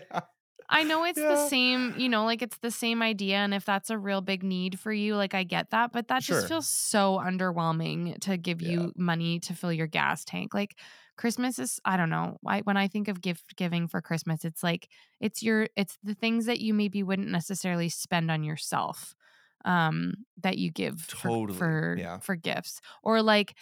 [0.69, 3.37] I know it's the same, you know, like it's the same idea.
[3.37, 6.23] And if that's a real big need for you, like I get that, but that
[6.23, 8.61] just feels so underwhelming to give Yeah.
[8.61, 10.53] you money to fill your gas tank.
[10.53, 10.79] Like
[11.17, 12.37] Christmas is, I don't know.
[12.45, 14.89] I, when I think of gift giving for Christmas, it's like,
[15.19, 19.13] it's your, it's the things that you maybe wouldn't necessarily spend on yourself
[19.63, 22.19] um that you give for for Yeah.
[22.19, 23.55] for gifts or like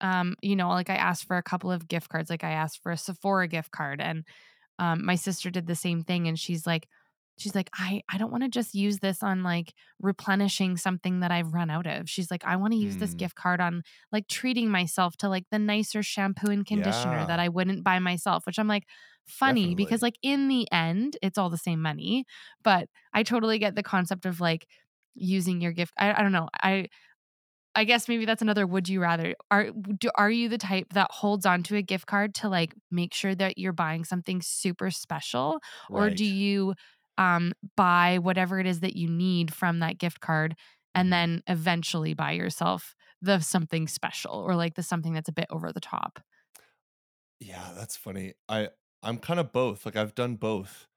[0.00, 2.80] um you know like i asked for a couple of gift cards like i asked
[2.82, 4.24] for a sephora gift card and
[4.78, 6.88] um my sister did the same thing and she's like
[7.38, 11.30] she's like i i don't want to just use this on like replenishing something that
[11.30, 12.08] i've run out of.
[12.08, 13.18] She's like i want to use this Mm.
[13.18, 17.48] gift card on like treating myself to like the nicer shampoo and conditioner that i
[17.48, 18.84] wouldn't buy myself which i'm like
[19.26, 22.24] funny because like in the end it's all the same money
[22.64, 24.66] but i totally get the concept of like
[25.14, 26.86] using your gift i, I don't know i
[27.74, 29.34] I guess maybe that's another would you rather.
[29.50, 32.74] Are do, are you the type that holds on to a gift card to like
[32.90, 35.60] make sure that you're buying something super special
[35.92, 36.74] or do you
[37.18, 40.56] um buy whatever it is that you need from that gift card
[40.94, 41.12] and Mhm.
[41.12, 45.72] then eventually buy yourself the something special or like the something that's a bit over
[45.72, 46.20] the top?
[47.40, 48.34] Yeah, that's funny.
[48.48, 48.70] I
[49.02, 49.86] I'm kind of both.
[49.86, 50.88] Like I've done both.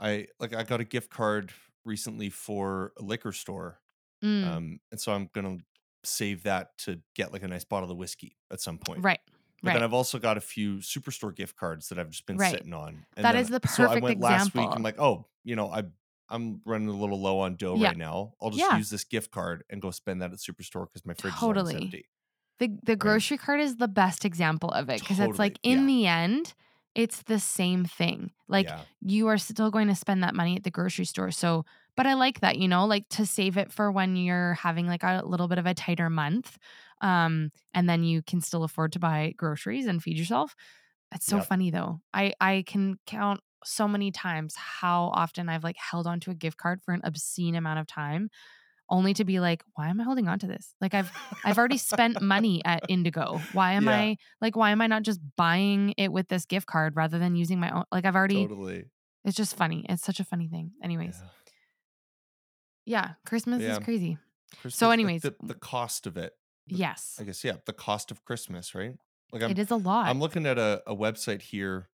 [0.00, 1.52] I like I got a gift card
[1.84, 3.80] recently for a liquor store.
[4.22, 5.64] Mm, Um and so I'm going to
[6.04, 9.06] save that to get like a nice bottle of whiskey at some point.
[9.06, 9.20] right.
[9.62, 12.62] But then I've also got a few superstore gift cards that I've just been Right.
[12.62, 13.06] sitting on.
[13.16, 14.76] And That then is the so I perfect went last week example.
[14.76, 15.84] I'm like, "Oh, you know, I
[16.30, 17.78] I'm running a little low on dough Yeah.
[17.78, 18.34] right now.
[18.40, 18.72] I'll just Yeah.
[18.72, 21.74] use this gift card and go spend that at superstore cuz my fridge is Totally.
[21.74, 22.10] empty."
[22.58, 23.24] The the Right?
[23.24, 25.88] grocery cart is the best example of it because it's like in Yeah.
[25.88, 26.54] the end,
[26.94, 28.32] it's the same thing.
[28.48, 28.72] Like
[29.02, 31.30] you are still going to spend that money at the grocery store.
[31.32, 31.64] So,
[31.98, 35.02] but I like that, you know, like to save it for when you're having like
[35.02, 36.56] a little bit of a tighter month.
[37.02, 40.54] Um, and then you can still afford to buy groceries and feed yourself.
[41.14, 41.46] It's so Yep.
[41.46, 42.00] funny though.
[42.14, 46.56] I I can count so many times how often I've like held onto a gift
[46.58, 48.30] card for an obscene amount of time
[48.90, 50.74] only to be like, why am I holding on to this?
[50.80, 51.12] Like I've
[51.44, 53.40] I've already spent money at Indigo.
[53.52, 53.96] Why am Yeah.
[53.96, 57.36] I like why am I not just buying it with this gift card rather than
[57.36, 58.84] using my own like I've already Totally.
[59.24, 59.84] it's just funny.
[59.88, 60.72] It's such a funny thing.
[60.82, 61.18] Anyways.
[61.20, 61.28] Yeah.
[62.88, 64.18] Yeah, Christmas is crazy.
[64.56, 66.34] Christmas, like, anyways, the, the cost of it.
[66.66, 67.20] yes.
[67.20, 68.96] I guess yeah, the cost of Christmas, right?
[69.32, 70.16] Like I'm It is a lot.
[70.16, 71.90] I'm looking at a, a website here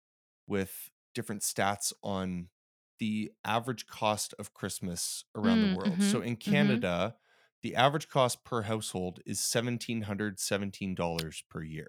[0.47, 2.51] with different stats on
[2.99, 6.03] the average cost of Christmas around Mm, the world.
[6.03, 6.85] mhm, So in mhm.
[6.85, 7.17] Canada,
[7.63, 11.89] the average cost per household is seventeen hundred seventeen dollars per year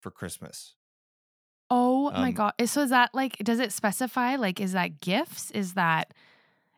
[0.00, 0.76] for Christmas.
[1.70, 2.54] Oh my Um, god.
[2.66, 5.50] So is that like does it specify like is that gifts?
[5.50, 6.14] Is that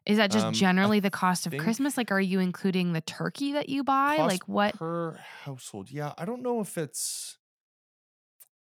[0.07, 1.97] is that just Um, I generally the cost of Christmas?
[1.97, 4.17] Like are you including the turkey that you buy?
[4.19, 5.91] Like what per household.
[5.91, 7.39] Yeah, I don't know if it's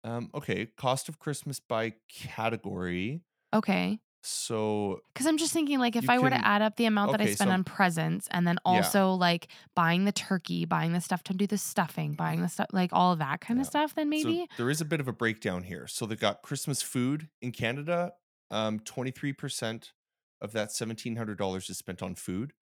[0.04, 3.22] um okay, cost of Christmas by category.
[3.54, 4.00] Okay.
[4.20, 7.20] So Because I'm just thinking, like, if I were to add up the amount that
[7.20, 8.72] I spend so- on presents and then Yeah.
[8.72, 12.66] also like buying the turkey, buying the stuff to do the stuffing, buying the stuff,
[12.72, 14.40] like all of that kind of stuff, then maybe.
[14.40, 15.86] So there is a bit of a breakdown here.
[15.86, 18.12] So they've got Christmas food in Canada.
[18.50, 19.92] Um, 23%
[20.40, 22.52] of that $1,700 is spent on food.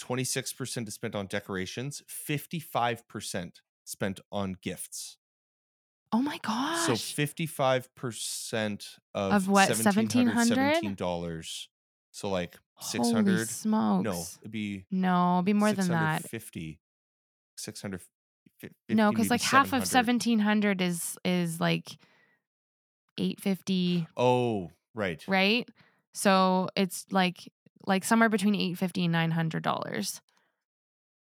[0.00, 2.02] 26% is spent on decorations.
[2.08, 3.52] 55%
[3.84, 5.16] spent on gifts.
[6.12, 6.86] oh my gosh.
[6.86, 11.66] So 55% of, Of what, $1,717.
[12.10, 13.32] So like 600.
[13.32, 14.04] Holy smokes.
[14.04, 16.22] No, it'd be No, it'd be more than that.
[16.22, 16.80] 650.
[17.56, 18.00] 600.
[18.88, 21.96] No, because like half of seventeen hundred is is like
[23.16, 24.08] 850.
[24.16, 25.22] Oh, right.
[25.28, 25.68] right?
[26.18, 27.48] So it's like
[27.86, 30.20] like somewhere between eight fifty and nine hundred dollars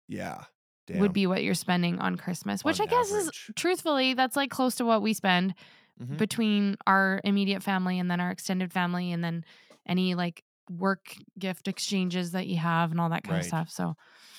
[0.08, 0.44] Yeah.
[0.90, 4.50] would be what you're spending on Christmas, which On I guess is truthfully that's like
[4.50, 5.54] close to what we spend
[6.00, 6.16] Mhm.
[6.18, 9.44] between our immediate family and then our extended family and then
[9.86, 13.40] any like work gift exchanges that you have and all that kind Right.
[13.40, 13.70] of stuff.
[13.70, 13.94] So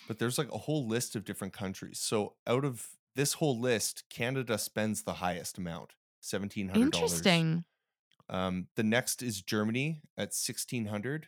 [0.08, 2.00] But there's like a whole list of different countries.
[2.00, 7.12] So out of this whole list, Canada spends the highest amount, seventeen hundred dollars.
[7.12, 7.66] interesting.
[8.30, 11.28] Um, the next is Germany at sixteen hundred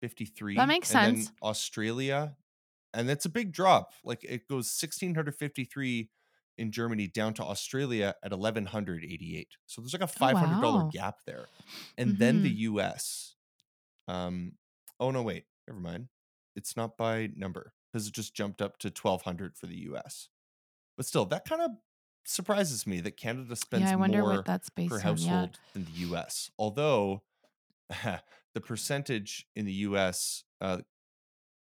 [0.00, 0.56] fifty-three.
[0.56, 1.32] That makes and sense.
[1.42, 2.36] Australia,
[2.94, 3.92] and that's a big drop.
[4.04, 6.10] Like it goes sixteen hundred fifty-three
[6.58, 9.48] in Germany down to Australia at eleven hundred eighty-eight.
[9.66, 10.90] So there's like a five hundred dollar Oh, wow.
[10.92, 11.46] gap there.
[11.98, 12.58] And then the Mhm.
[12.58, 13.34] U.S.
[14.08, 14.52] Um,
[15.00, 16.08] oh no, wait, never mind.
[16.54, 20.28] It's not by number because it just jumped up to twelve hundred for the U.S.
[20.96, 21.70] But still, that kind of
[22.26, 25.02] surprises me that Canada spends Yeah, I wonder more what that's based per on.
[25.02, 26.50] household than the US.
[26.58, 27.22] Although
[28.54, 30.78] the percentage in the US uh,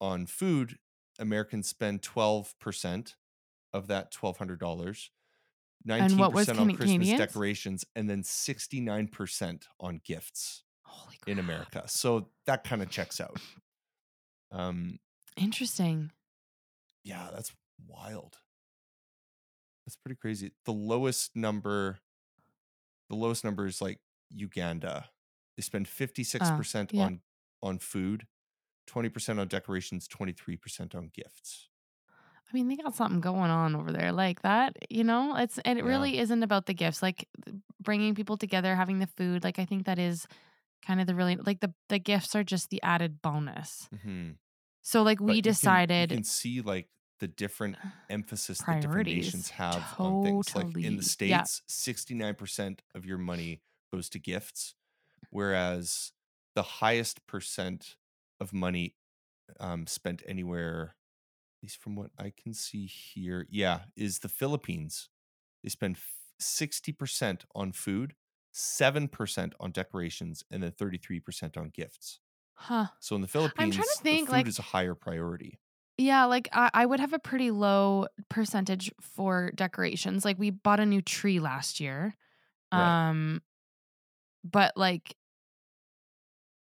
[0.02, 0.78] on food,
[1.20, 3.16] Americans spend 12%
[3.74, 5.10] of that $1,200, 19%
[5.88, 7.20] And what was on Christmas Canadians?
[7.20, 10.64] decorations, and then 69% on gifts
[11.28, 11.40] in.
[11.40, 11.84] America.
[11.88, 13.40] So that kind of checks out.
[14.52, 15.00] Um,
[15.38, 16.12] Interesting.
[17.04, 17.52] yeah, that's
[17.88, 18.38] wild.
[19.86, 20.52] That's pretty crazy.
[20.66, 22.00] The lowest number,
[23.10, 24.00] the lowest number is like
[24.32, 25.10] Uganda.
[25.56, 27.04] They spend fifty six percent yeah.
[27.04, 27.22] on
[27.62, 28.26] on food,
[28.88, 31.70] twenty percent on decorations, twenty three percent on gifts.
[32.48, 35.36] I mean, they got something going on over there like that, you know?
[35.36, 35.90] It's and it Yeah.
[35.92, 37.28] really isn't about the gifts, like
[37.82, 39.44] bringing people together, having the food.
[39.44, 40.28] Like I think that is
[40.86, 43.90] kind of the really like the the gifts are just the added bonus.
[43.96, 44.32] Mm-hmm.
[44.82, 46.88] So like we you can- decided you can see like
[47.20, 47.76] the different
[48.10, 50.56] emphasis that different nations have on things.
[50.56, 50.98] Like in Totally.
[51.18, 51.44] the Yeah.
[51.44, 53.62] states, nine percent of your money
[53.94, 54.76] goes to gifts,
[55.30, 56.12] whereas
[56.56, 57.96] the highest percent
[58.40, 58.96] of money
[59.60, 60.96] um, spent anywhere,
[61.58, 65.10] at least from what I can see here, yeah, is the Philippines.
[65.64, 65.98] They spend
[66.40, 68.16] sixty percent on food,
[68.52, 72.20] seven percent on decorations, and then thirty three percent on gifts.
[72.56, 72.88] huh.
[73.00, 75.60] So in the Philippines, I'm trying to think, food like- is a higher priority.
[75.98, 80.26] Yeah, like I, I would have a pretty low percentage for decorations.
[80.26, 82.16] Like we bought a new tree last year.
[82.72, 82.98] Right.
[83.10, 83.42] Um
[84.44, 85.16] but like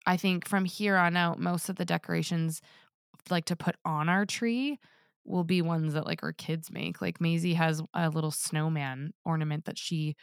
[0.07, 2.61] I think from here on out most of the decorations
[3.31, 4.81] like to put on our tree
[5.25, 7.01] will be ones that like our kids make.
[7.03, 10.17] Like Maisie has a little snowman ornament that she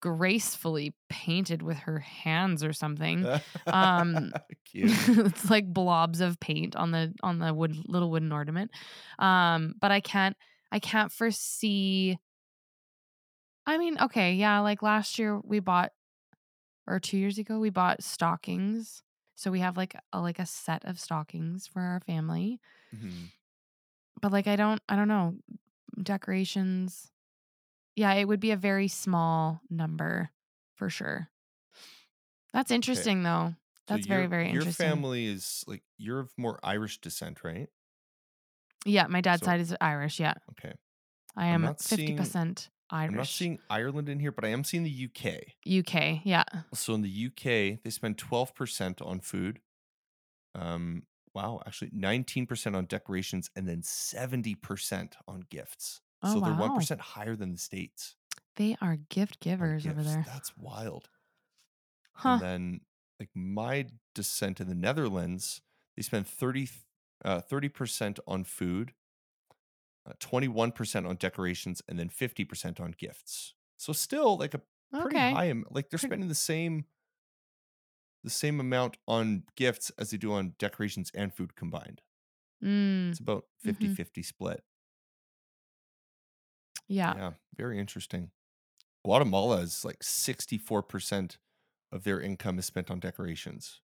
[0.00, 3.28] gracefully painted with her hands or something.
[3.70, 4.34] Um,
[4.74, 8.70] it's like blobs of paint on the on the wood little wooden ornament.
[9.18, 10.36] Um, but I can't
[10.72, 12.18] I can't foresee.
[13.66, 15.92] I mean, okay, yeah, like last year we bought,
[16.86, 19.02] or two years ago we bought stockings.
[19.36, 22.60] So we have like a like a set of stockings for our family.
[22.92, 23.32] Mhm.
[24.20, 25.36] But like I don't I don't know
[26.02, 27.11] decorations.
[27.96, 30.30] Yeah, it would be a very small number
[30.76, 31.28] for sure.
[32.52, 33.54] That's interesting though.
[33.88, 34.86] So That's very your- very interesting.
[34.86, 37.68] Your family is like you're of more Irish descent, right?
[38.84, 40.18] Yeah, my dad's So- side is Irish.
[40.20, 40.74] Yeah, Okay.
[41.36, 43.10] I am fifty percent Irish.
[43.10, 45.54] I'm not seeing Ireland in here, but I am seeing the UK.
[45.64, 46.20] UK.
[46.24, 46.44] Yeah.
[46.74, 49.60] So in the UK, they spend 12% on food.
[50.54, 56.02] Um, wow, actually 19% on decorations and then 70% on gifts.
[56.22, 56.58] Oh, so they're wow.
[56.68, 58.16] 1% higher than the States.
[58.56, 60.22] They are gift givers over there.
[60.26, 61.10] That's wild.
[62.14, 62.34] Huh.
[62.34, 62.80] And then
[63.20, 65.62] like my descent in the Netherlands,
[65.96, 66.68] they spend 30
[67.24, 68.94] uh, 30% on food,
[70.06, 73.54] uh, 21% on decorations and then 50% on gifts.
[73.76, 74.62] So still like a
[75.00, 75.30] pretty Okay.
[75.32, 76.86] high am- like they're spending the same
[78.24, 82.02] the same amount on gifts as they do on decorations and food combined.
[82.62, 84.64] Mm, It's about 50-50 split.
[86.92, 87.14] Yeah.
[87.16, 88.30] Yeah, very interesting.
[89.04, 91.36] Guatemala is like 64%
[91.90, 93.80] of their income is spent on decorations.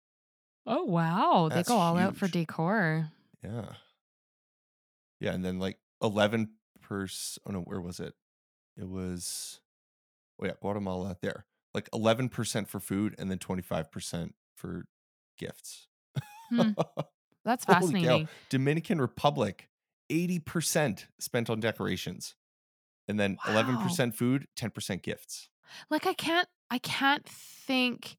[0.66, 3.10] Oh wow, That's they go all out for decor.
[3.42, 3.66] Yeah.
[5.20, 6.50] Yeah, and then like eleven
[6.80, 7.42] percent.
[7.46, 8.14] Oh no, where was it?
[8.76, 9.60] It was.
[10.40, 11.16] Oh yeah, Guatemala.
[11.20, 14.84] There, like eleven percent for food, and then twenty five percent for
[15.38, 15.88] gifts.
[16.50, 16.70] Hmm,
[17.44, 18.28] That's fascinating.
[18.50, 19.68] Dominican Republic,
[20.10, 22.34] eighty percent spent on decorations,
[23.08, 23.78] and then eleven Wow.
[23.78, 25.50] percent food, ten percent gifts.
[25.90, 28.16] Like I can't I can't think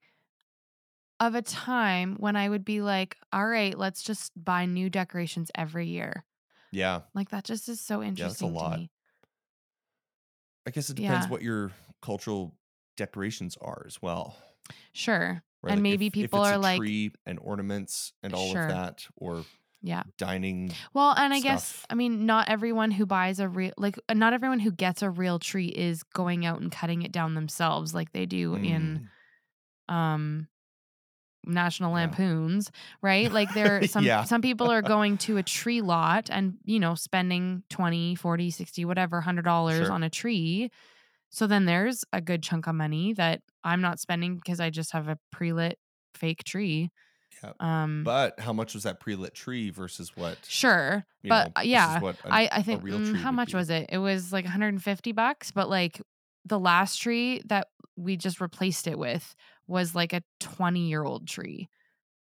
[1.20, 5.52] of a time when I would be like, all right, let's just buy new decorations
[5.56, 6.26] every year.
[6.72, 8.82] Yeah, Like that just is so interesting that's a lot.
[8.82, 8.92] me.
[10.66, 11.30] I guess it depends Yeah.
[11.30, 11.72] what your
[12.02, 12.58] cultural
[12.96, 14.38] decorations are as well.
[14.94, 15.44] Sure.
[15.62, 15.76] Right?
[15.76, 18.52] And Like, maybe if, people if it's are like, tree and ornaments and all Sure.
[18.52, 19.48] of that, or
[19.84, 20.04] yeah.
[20.18, 20.72] dining.
[20.94, 21.86] Well, and I guess.
[21.90, 25.38] I mean not everyone who buys a real like not everyone who gets a real
[25.40, 29.02] tree is going out and cutting it down themselves like they do in
[29.90, 30.48] Mm, um
[31.46, 31.96] National Yeah.
[31.96, 32.72] Lampoons,
[33.02, 33.30] right?
[33.32, 34.24] Like there some Yeah.
[34.24, 38.86] some people are going to a tree lot and you know spending 20, 40, 60
[38.86, 39.92] whatever 100 dollars Sure.
[39.92, 40.70] on a tree.
[41.30, 44.92] So then there's a good chunk of money that I'm not spending because I just
[44.94, 45.80] have a pre-lit
[46.16, 46.92] fake tree.
[47.44, 47.54] Yeah.
[47.60, 50.48] Um But how much was that pre-lit tree versus what?
[50.48, 53.54] sure, but know, uh, yeah, I I think mm, how much be.
[53.54, 53.88] was it?
[53.89, 56.02] It was like 150 bucks, but like
[56.46, 59.36] the last tree that we just replaced it with
[59.68, 61.70] was like a 20 year old tree.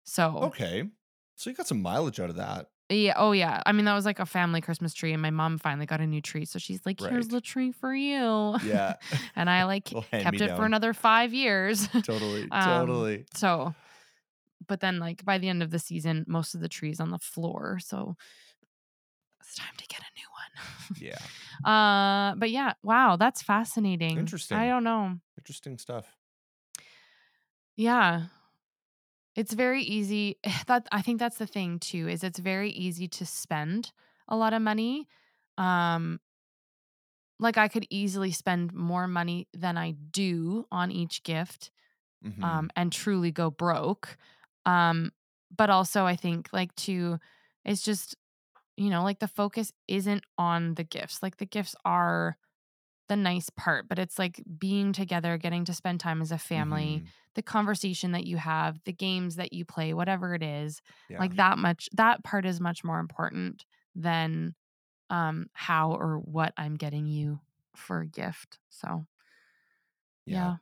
[0.04, 0.90] So Okay,
[1.36, 2.70] so you got some mileage out of that.
[2.90, 3.62] yeah, oh yeah.
[3.66, 6.06] I mean that was like a family Christmas tree, and my mom finally got a
[6.06, 7.28] new tree, so she's like, "Here's Right.
[7.28, 8.96] the tree for you." Yeah,
[9.36, 11.88] and I like kept it for another five years.
[12.02, 13.26] totally, Um, totally.
[13.34, 13.74] so,
[14.66, 17.18] but then like by the end of the season, most of the trees on the
[17.18, 18.16] floor, so
[19.40, 20.64] it's time to get a new one.
[20.94, 21.28] Yeah,
[21.64, 24.18] Uh, but yeah, wow, that's fascinating.
[24.18, 24.58] Interesting.
[24.58, 25.18] I don't know.
[25.38, 26.16] interesting stuff.
[27.76, 28.26] Yeah.
[29.36, 30.38] It's very easy.
[30.66, 33.92] That I think that's the thing too, is it's very easy to spend
[34.28, 35.08] a lot of money.
[35.58, 36.20] Um
[37.38, 41.70] like I could easily spend more money than I do on each gift
[42.22, 42.42] Mhm.
[42.42, 44.16] um and truly go broke.
[44.66, 45.12] Um
[45.56, 47.18] but also I think like to
[47.64, 48.16] it's just
[48.76, 51.22] you know, like the focus isn't on the gifts.
[51.22, 52.36] Like the gifts are
[53.08, 57.02] the nice part, but it's like being together, getting to spend time as a family,
[57.02, 57.12] Mhm.
[57.34, 60.80] the conversation that you have, the games that you play, whatever it is.
[61.08, 61.28] Yeah.
[61.28, 64.54] Like that much that part is much more important than
[65.10, 67.40] um how or what I'm getting you
[67.76, 68.60] for a gift.
[68.70, 69.06] So,
[70.26, 70.56] yeah, yeah,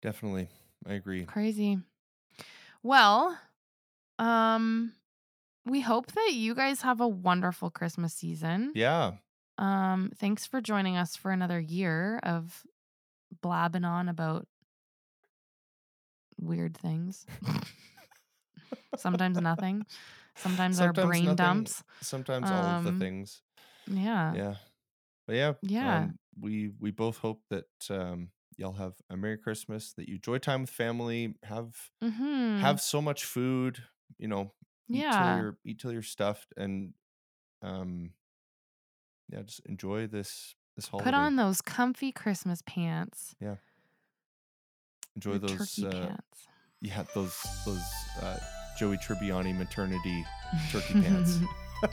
[0.00, 0.48] definitely.
[0.86, 1.28] I agree.
[1.28, 1.78] crazy.
[2.82, 3.38] Well,
[4.18, 4.92] um
[5.66, 8.72] we hope that you guys have a wonderful Christmas season.
[8.74, 9.12] Yeah,
[9.58, 12.64] Um thanks for joining us for another year of
[13.42, 14.46] blabbing on about
[16.40, 17.26] weird things.
[18.96, 19.86] Sometimes nothing.
[20.36, 21.82] Sometimes, our brain nothing, dumps.
[22.00, 23.42] Sometimes all of the Um, things.
[23.86, 24.34] Yeah.
[24.34, 24.54] Yeah,
[25.26, 25.98] but yeah, Yeah.
[26.04, 29.92] Um, we we both hope that um, y'all have a Merry Christmas.
[29.94, 31.34] That you enjoy time with family.
[31.44, 32.60] Have Mhm.
[32.60, 33.82] have so much food.
[34.18, 34.52] You know,
[34.90, 35.36] eat till Yeah.
[35.38, 36.92] you're eat till you're stuffed, and
[37.62, 38.12] um,
[39.30, 41.06] yeah, just enjoy this this holiday.
[41.10, 43.34] Put on those comfy Christmas pants.
[43.40, 43.56] Yeah
[45.16, 45.56] enjoy your those.
[45.58, 46.46] turkey Uh, pants.
[46.80, 47.82] yeah, those those
[48.22, 48.38] uh,
[48.78, 50.24] Joey Tribbiani maternity
[50.70, 51.40] turkey pants.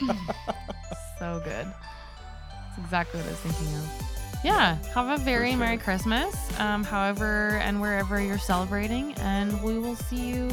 [1.18, 1.66] so good.
[1.66, 4.25] That's exactly what I was thinking of.
[4.44, 5.76] Yeah, have a very Merry.
[5.78, 10.48] Christmas, um, however and wherever you're celebrating, and we will see you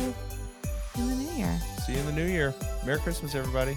[0.96, 1.60] in the new year.
[1.86, 2.54] See you in the new year.
[2.86, 3.76] Merry Christmas, everybody.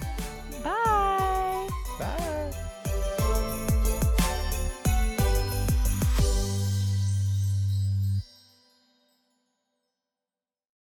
[0.63, 1.67] Bye.
[1.99, 2.23] Bye.